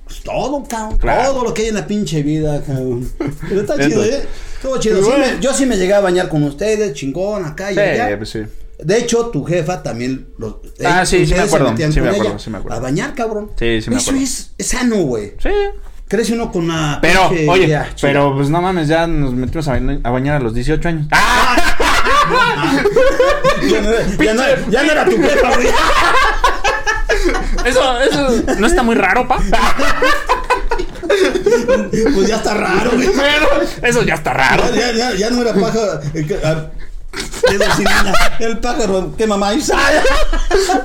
Pues 0.04 0.22
todo, 0.22 0.64
cabrón. 0.68 0.98
Claro. 1.00 1.32
Todo 1.32 1.44
lo 1.46 1.54
que 1.54 1.62
hay 1.64 1.68
en 1.70 1.76
la 1.76 1.88
pinche 1.88 2.22
vida, 2.22 2.62
cabrón. 2.66 3.10
Pero 3.48 3.62
está 3.62 3.76
chido, 3.80 4.04
¿eh? 4.04 4.26
Todo 4.62 4.78
chido. 4.80 4.96
Pues 5.00 5.06
Sí 5.08 5.12
bueno. 5.18 5.36
me- 5.38 5.42
yo 5.42 5.54
sí 5.54 5.66
me 5.66 5.78
llegué 5.78 5.94
a 5.94 6.02
bañar 6.02 6.28
con 6.28 6.44
ustedes, 6.44 6.94
chingón, 6.94 7.46
acá 7.46 7.72
y 7.72 7.76
Sí, 7.76 7.80
allá. 7.80 8.18
pues 8.18 8.30
sí. 8.30 8.40
De 8.80 8.98
hecho, 8.98 9.28
tu 9.28 9.44
jefa 9.46 9.82
también. 9.82 10.28
Los, 10.38 10.56
Ah, 10.86 11.06
sí, 11.06 11.26
sí 11.26 11.34
me 11.34 11.40
acuerdo, 11.40 11.74
sí 11.78 12.00
me 12.02 12.10
acuerdo, 12.10 12.40
sí 12.40 12.50
me 12.50 12.58
acuerdo. 12.58 12.78
A 12.78 12.82
bañar, 12.82 13.16
cabrón. 13.16 13.52
Sí, 13.58 13.82
sí 13.82 13.90
me 13.90 13.96
Eso 13.98 14.12
acuerdo. 14.12 14.24
es, 14.26 14.52
es 14.58 14.68
sano, 14.68 14.98
güey. 14.98 15.34
Sí. 15.42 15.50
Crece 16.10 16.34
uno 16.34 16.52
con 16.52 16.66
una. 16.66 17.00
Pero, 17.02 17.30
oye, 17.50 17.78
pero 18.02 18.34
pues 18.36 18.50
no 18.50 18.62
mames, 18.62 18.88
ya 18.88 19.08
nos 19.08 19.34
metimos 19.34 19.68
a, 19.68 19.74
bañar- 19.74 20.00
a 20.04 20.10
bañar 20.10 20.36
a 20.36 20.40
los 20.40 20.54
18 20.54 20.88
años. 20.90 21.08
¡Ah! 21.12 21.56
Ya 23.70 23.82
no, 23.82 23.90
era- 23.92 24.06
ya, 24.18 24.34
no, 24.34 24.44
era- 24.44 24.62
ya 24.70 24.84
no 24.84 24.92
era 24.92 25.06
tu 25.06 25.18
jefa, 25.22 25.56
güey. 25.56 25.68
Eso, 27.66 28.02
eso 28.02 28.44
no 28.60 28.68
está 28.68 28.84
muy 28.84 28.96
raro, 28.96 29.28
pa. 29.28 29.40
Pues 32.14 32.28
ya 32.28 32.36
está 32.38 32.54
raro, 32.54 32.92
güey. 32.94 33.10
Pero 33.16 33.48
eso 33.82 34.04
ya 34.04 34.16
está 34.16 34.34
raro. 34.34 34.64
Ya, 34.76 34.92
ya, 34.92 35.14
ya, 35.14 35.30
no 35.30 35.42
era 35.42 35.54
pájaro. 35.54 36.00
eh, 36.14 36.42
ah. 36.44 36.66
El 38.40 38.58
pájaro 38.60 39.16
que 39.18 39.26
mamá 39.28 39.54
hizo. 39.54 39.74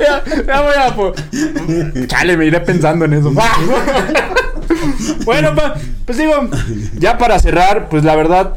Ya, 0.00 0.22
ya 0.46 0.60
voy 0.60 0.74
a 0.74 2.06
Chale, 2.06 2.36
me 2.36 2.46
iré 2.46 2.60
pensando 2.60 3.04
en 3.04 3.14
eso. 3.14 3.32
bueno, 5.24 5.54
pa, 5.54 5.74
pues 6.06 6.18
digo, 6.18 6.48
ya 6.98 7.18
para 7.18 7.38
cerrar, 7.38 7.88
pues 7.88 8.04
la 8.04 8.16
verdad, 8.16 8.54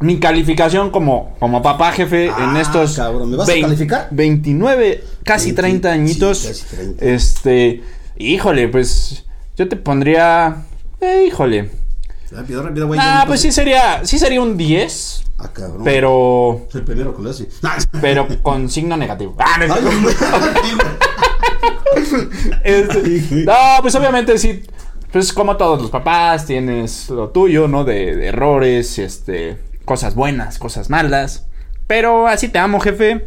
mi 0.00 0.18
calificación 0.18 0.90
como, 0.90 1.36
como 1.38 1.62
papá 1.62 1.92
jefe 1.92 2.26
en 2.26 2.32
Ah, 2.34 2.60
estos 2.60 2.96
cabrón, 2.96 3.30
¿me 3.30 3.36
vas 3.36 3.48
a 3.48 3.52
vein- 3.52 3.62
calificar? 3.64 4.08
29, 4.10 5.04
casi 5.24 5.46
20, 5.52 5.62
30 5.62 5.92
añitos. 5.92 6.38
sí, 6.38 6.48
casi 6.48 6.76
30. 6.76 7.04
Este, 7.04 7.82
híjole, 8.16 8.68
pues 8.68 9.24
yo 9.56 9.68
te 9.68 9.76
pondría, 9.76 10.64
eh, 11.00 11.24
híjole. 11.28 11.70
Rápido, 12.30 12.62
rápido, 12.62 12.86
güey. 12.86 12.98
Ah, 13.02 13.24
pues 13.26 13.40
sí 13.40 13.52
sería, 13.52 14.04
sí 14.06 14.18
sería 14.18 14.40
un 14.40 14.56
10, 14.56 15.24
Ah, 15.38 15.50
cabrón. 15.52 15.82
pero 15.84 16.66
el 16.72 16.82
primero 16.84 17.14
que 17.14 17.22
lo 17.22 17.30
hace. 17.30 17.48
pero 18.00 18.26
con 18.42 18.70
signo 18.70 18.96
negativo. 18.96 19.34
Ah, 19.38 19.58
no, 19.66 19.74
Ay, 19.74 19.82
Este, 22.64 23.44
no, 23.44 23.52
pues 23.82 23.94
obviamente 23.94 24.38
sí. 24.38 24.62
Pues 25.12 25.32
como 25.32 25.56
todos 25.56 25.82
los 25.82 25.90
papás, 25.90 26.46
tienes 26.46 27.10
lo 27.10 27.30
tuyo, 27.30 27.66
¿no? 27.66 27.82
De, 27.84 28.14
de 28.14 28.26
errores, 28.28 28.96
este, 29.00 29.58
cosas 29.90 30.14
buenas, 30.14 30.60
cosas 30.60 30.88
malas. 30.88 31.48
Pero 31.88 32.28
así 32.28 32.46
te 32.46 32.60
amo, 32.60 32.78
jefe. 32.78 33.26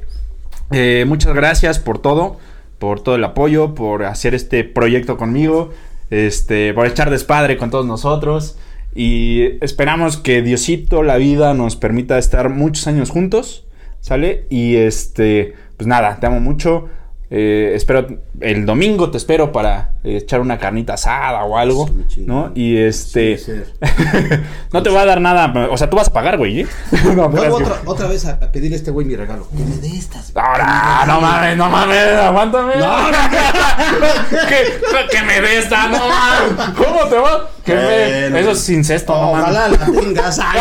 Eh, 0.71 1.03
muchas 1.05 1.33
gracias 1.33 1.77
por 1.77 1.99
todo, 1.99 2.37
por 2.79 3.01
todo 3.01 3.15
el 3.15 3.23
apoyo, 3.25 3.75
por 3.75 4.05
hacer 4.05 4.33
este 4.33 4.63
proyecto 4.63 5.17
conmigo, 5.17 5.73
este, 6.09 6.73
por 6.73 6.87
echar 6.87 7.09
despadre 7.09 7.57
con 7.57 7.69
todos 7.69 7.85
nosotros. 7.85 8.57
Y 8.95 9.61
esperamos 9.61 10.15
que 10.15 10.41
Diosito, 10.41 11.03
la 11.03 11.17
vida, 11.17 11.53
nos 11.53 11.75
permita 11.75 12.17
estar 12.17 12.47
muchos 12.47 12.87
años 12.87 13.09
juntos, 13.09 13.65
¿sale? 13.99 14.45
Y 14.49 14.77
este, 14.77 15.55
pues 15.75 15.85
nada, 15.85 16.17
te 16.21 16.27
amo 16.27 16.39
mucho. 16.39 16.87
Eh, 17.35 17.71
espero 17.73 18.05
el 18.41 18.63
domingo 18.67 19.09
te 19.09 19.17
espero 19.17 19.51
para 19.51 19.93
eh, 20.03 20.17
echar 20.17 20.39
una 20.39 20.59
carnita 20.59 20.93
asada 20.93 21.43
o 21.45 21.57
algo. 21.57 21.89
¿no? 22.17 22.51
Y 22.53 22.77
este 22.77 23.39
Sí, 23.39 23.53
sí. 23.55 23.81
no 24.71 24.83
te 24.83 24.91
voy 24.91 24.99
a 24.99 25.05
dar 25.05 25.19
nada, 25.19 25.51
o 25.71 25.75
sea, 25.75 25.89
tú 25.89 25.95
vas 25.97 26.09
a 26.09 26.13
pagar, 26.13 26.37
güey, 26.37 26.61
¿eh? 26.61 26.67
No, 27.15 27.29
Vuelvo 27.29 27.55
otra, 27.55 27.81
otra 27.85 28.07
vez 28.07 28.25
a, 28.27 28.33
a 28.33 28.51
pedirle 28.51 28.75
a 28.75 28.77
este 28.77 28.91
güey 28.91 29.07
mi 29.07 29.15
regalo. 29.15 29.47
Que 29.49 29.63
me 29.63 29.77
dé 29.77 29.97
estas. 29.97 30.31
Ahora, 30.35 31.05
no 31.07 31.21
mames, 31.21 31.57
no 31.57 31.69
mames, 31.71 32.07
aguántame. 32.21 32.73
que, 34.49 35.17
que 35.17 35.23
me 35.23 35.41
des 35.41 35.63
esta, 35.63 35.87
no 35.87 35.97
mames. 36.07 36.69
¿Cómo 36.77 37.05
te 37.09 37.15
va? 37.15 37.49
Que 37.65 37.73
me- 37.73 37.83
Bueno. 38.29 38.37
Eso 38.37 38.51
es 38.51 38.69
incesto, 38.69 39.13
no 39.15 39.31
mames. 39.31 39.41
Ojalá 39.41 39.67
la 39.69 39.77
tengas. 39.85 40.39
Ay. 40.39 40.59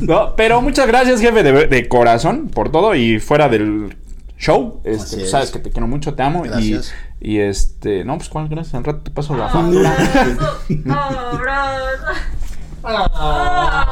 No, 0.00 0.34
pero 0.36 0.60
muchas 0.60 0.86
gracias, 0.86 1.20
jefe, 1.20 1.42
de, 1.42 1.66
de 1.68 1.88
corazón, 1.88 2.48
por 2.48 2.70
todo 2.70 2.94
y 2.94 3.18
fuera 3.20 3.48
del 3.48 3.96
show. 4.42 4.80
Este, 4.84 5.16
pues, 5.16 5.24
es. 5.24 5.30
sabes 5.30 5.50
que 5.52 5.58
te 5.60 5.70
quiero 5.70 5.86
mucho, 5.86 6.14
te 6.14 6.22
amo. 6.22 6.44
Y, 6.44 6.48
Gracias. 6.48 6.92
y 7.20 7.38
este, 7.38 8.04
no, 8.04 8.16
pues 8.18 8.28
cuál, 8.28 8.48
gracias. 8.48 8.74
Al 8.74 8.84
rato 8.84 9.00
te 9.04 9.10
paso 9.10 9.34
la 9.36 9.46
Ah, 9.46 9.48
factura. 9.48 9.96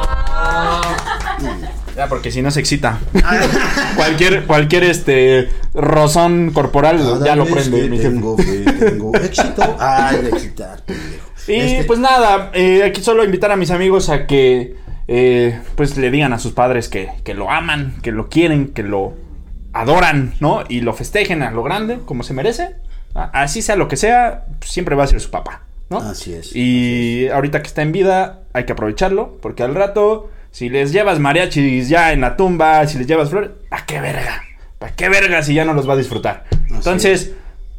Ya, 1.97 2.09
porque 2.09 2.31
si 2.31 2.41
no 2.43 2.51
se 2.51 2.61
excita. 2.61 2.99
cualquier, 3.97 4.45
cualquier 4.47 4.85
este 4.85 5.49
rozón 5.75 6.51
corporal 6.53 6.99
Cada 6.99 7.27
ya 7.27 7.37
lo 7.37 7.47
prende. 7.47 7.83
que 7.83 7.89
mi 7.89 7.99
tengo 7.99 8.37
fe, 8.37 8.65
tengo 8.79 9.15
éxito. 9.17 9.77
Ay, 9.79 10.23
de 10.23 10.29
excitar, 10.31 10.83
pendejo. 10.85 11.27
Y 11.49 11.55
Este, 11.55 11.85
pues 11.85 11.99
nada, 11.99 12.51
eh, 12.55 12.85
aquí 12.85 13.03
solo 13.03 13.25
invitar 13.25 13.51
a 13.53 13.57
mis 13.57 13.71
amigos 13.71 14.09
a 14.09 14.27
que 14.27 14.77
eh, 15.09 15.61
pues 15.75 15.97
le 15.97 16.11
digan 16.11 16.33
a 16.33 16.39
sus 16.39 16.53
padres 16.53 16.89
que, 16.89 17.11
que 17.25 17.35
lo 17.35 17.51
aman, 17.51 17.97
que 18.03 18.13
lo 18.13 18.29
quieren, 18.29 18.69
que 18.69 18.83
lo 18.83 19.15
adoran, 19.73 20.35
¿no? 20.41 20.65
Y 20.69 20.81
lo 20.81 20.93
festejen 20.95 21.43
a 21.43 21.51
lo 21.51 21.63
grande, 21.63 21.99
como 22.05 22.23
se 22.23 22.35
merece. 22.35 22.77
A- 23.15 23.43
Así 23.43 23.63
sea 23.63 23.77
lo 23.77 23.89
que 23.89 23.97
sea, 23.97 24.45
pues, 24.59 24.71
siempre 24.71 24.95
va 24.97 25.05
a 25.05 25.07
ser 25.07 25.21
su 25.21 25.31
papá, 25.31 25.63
¿no? 25.89 25.99
Así 25.99 26.33
es, 26.33 26.55
Y 26.55 27.29
ahorita 27.29 27.61
que 27.63 27.69
está 27.69 27.83
en 27.83 27.93
vida, 27.93 28.41
hay 28.53 28.65
que 28.65 28.73
aprovecharlo, 28.73 29.39
porque 29.43 29.63
al 29.63 29.75
rato, 29.75 30.31
si 30.51 30.69
les 30.69 30.93
llevas 30.93 31.19
mariachis 31.19 31.89
ya 31.89 32.13
en 32.13 32.21
la 32.21 32.37
tumba, 32.37 32.87
si 32.87 32.99
les 32.99 33.07
llevas 33.07 33.31
flores, 33.31 33.51
¿para 33.69 33.85
qué 33.87 34.01
verga? 34.01 34.43
¿Para 34.79 34.95
qué 34.95 35.09
verga 35.09 35.43
si 35.43 35.55
ya 35.55 35.65
no 35.65 35.73
los 35.75 35.89
va 35.89 35.93
a 35.95 35.97
disfrutar? 35.97 36.45
Entonces, 36.71 37.33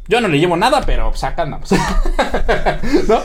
yo 0.08 0.20
no 0.20 0.28
le 0.28 0.38
llevo 0.38 0.56
nada, 0.56 0.82
pero 0.86 1.10
pues 1.10 1.24
acá 1.24 1.42
andamos. 1.42 1.70
¿No? 3.08 3.20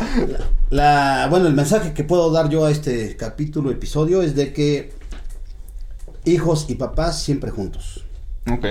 La, 0.69 1.27
bueno, 1.30 1.47
el 1.47 1.53
mensaje 1.53 1.93
que 1.93 2.03
puedo 2.03 2.32
dar 2.32 2.49
yo 2.49 2.65
a 2.65 2.71
este 2.71 3.15
capítulo, 3.15 3.71
episodio, 3.71 4.21
es 4.21 4.36
de 4.36 4.51
que 4.53 4.93
hijos 6.25 6.65
y 6.69 6.75
papás 6.75 7.21
siempre 7.21 7.51
juntos. 7.51 8.03
Ok. 8.51 8.65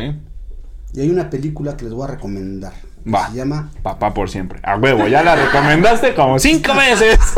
Y 0.94 1.00
hay 1.00 1.10
una 1.10 1.28
película 1.28 1.76
que 1.76 1.84
les 1.84 1.92
voy 1.92 2.04
a 2.04 2.12
recomendar. 2.12 2.72
que 3.04 3.10
Va. 3.10 3.30
Se 3.30 3.36
llama 3.36 3.70
Papá 3.82 4.14
por 4.14 4.30
siempre. 4.30 4.60
A 4.62 4.76
huevo, 4.76 5.06
ya 5.08 5.22
la 5.22 5.36
recomendaste 5.36 6.14
como 6.14 6.38
cinco 6.38 6.74
veces. 6.74 7.18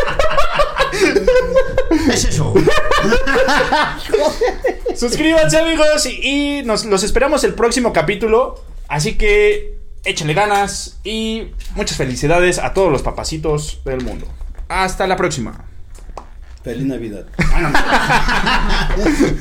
Es 2.10 2.24
eso. 2.24 2.54
Suscríbanse 4.94 5.58
amigos 5.58 6.06
y, 6.06 6.62
nos 6.64 6.84
los 6.84 7.02
esperamos 7.02 7.44
el 7.44 7.54
próximo 7.54 7.92
capítulo. 7.92 8.62
Así 8.88 9.16
que 9.16 9.78
échenle 10.04 10.34
ganas 10.34 10.98
y 11.04 11.48
muchas 11.74 11.96
felicidades 11.96 12.58
a 12.58 12.74
todos 12.74 12.90
los 12.90 13.02
papacitos 13.02 13.80
del 13.84 14.02
mundo. 14.02 14.26
Hasta 14.68 15.06
la 15.06 15.16
próxima. 15.16 15.64
Feliz 16.62 16.86
Navidad. 16.86 17.26
Ah. 17.38 18.88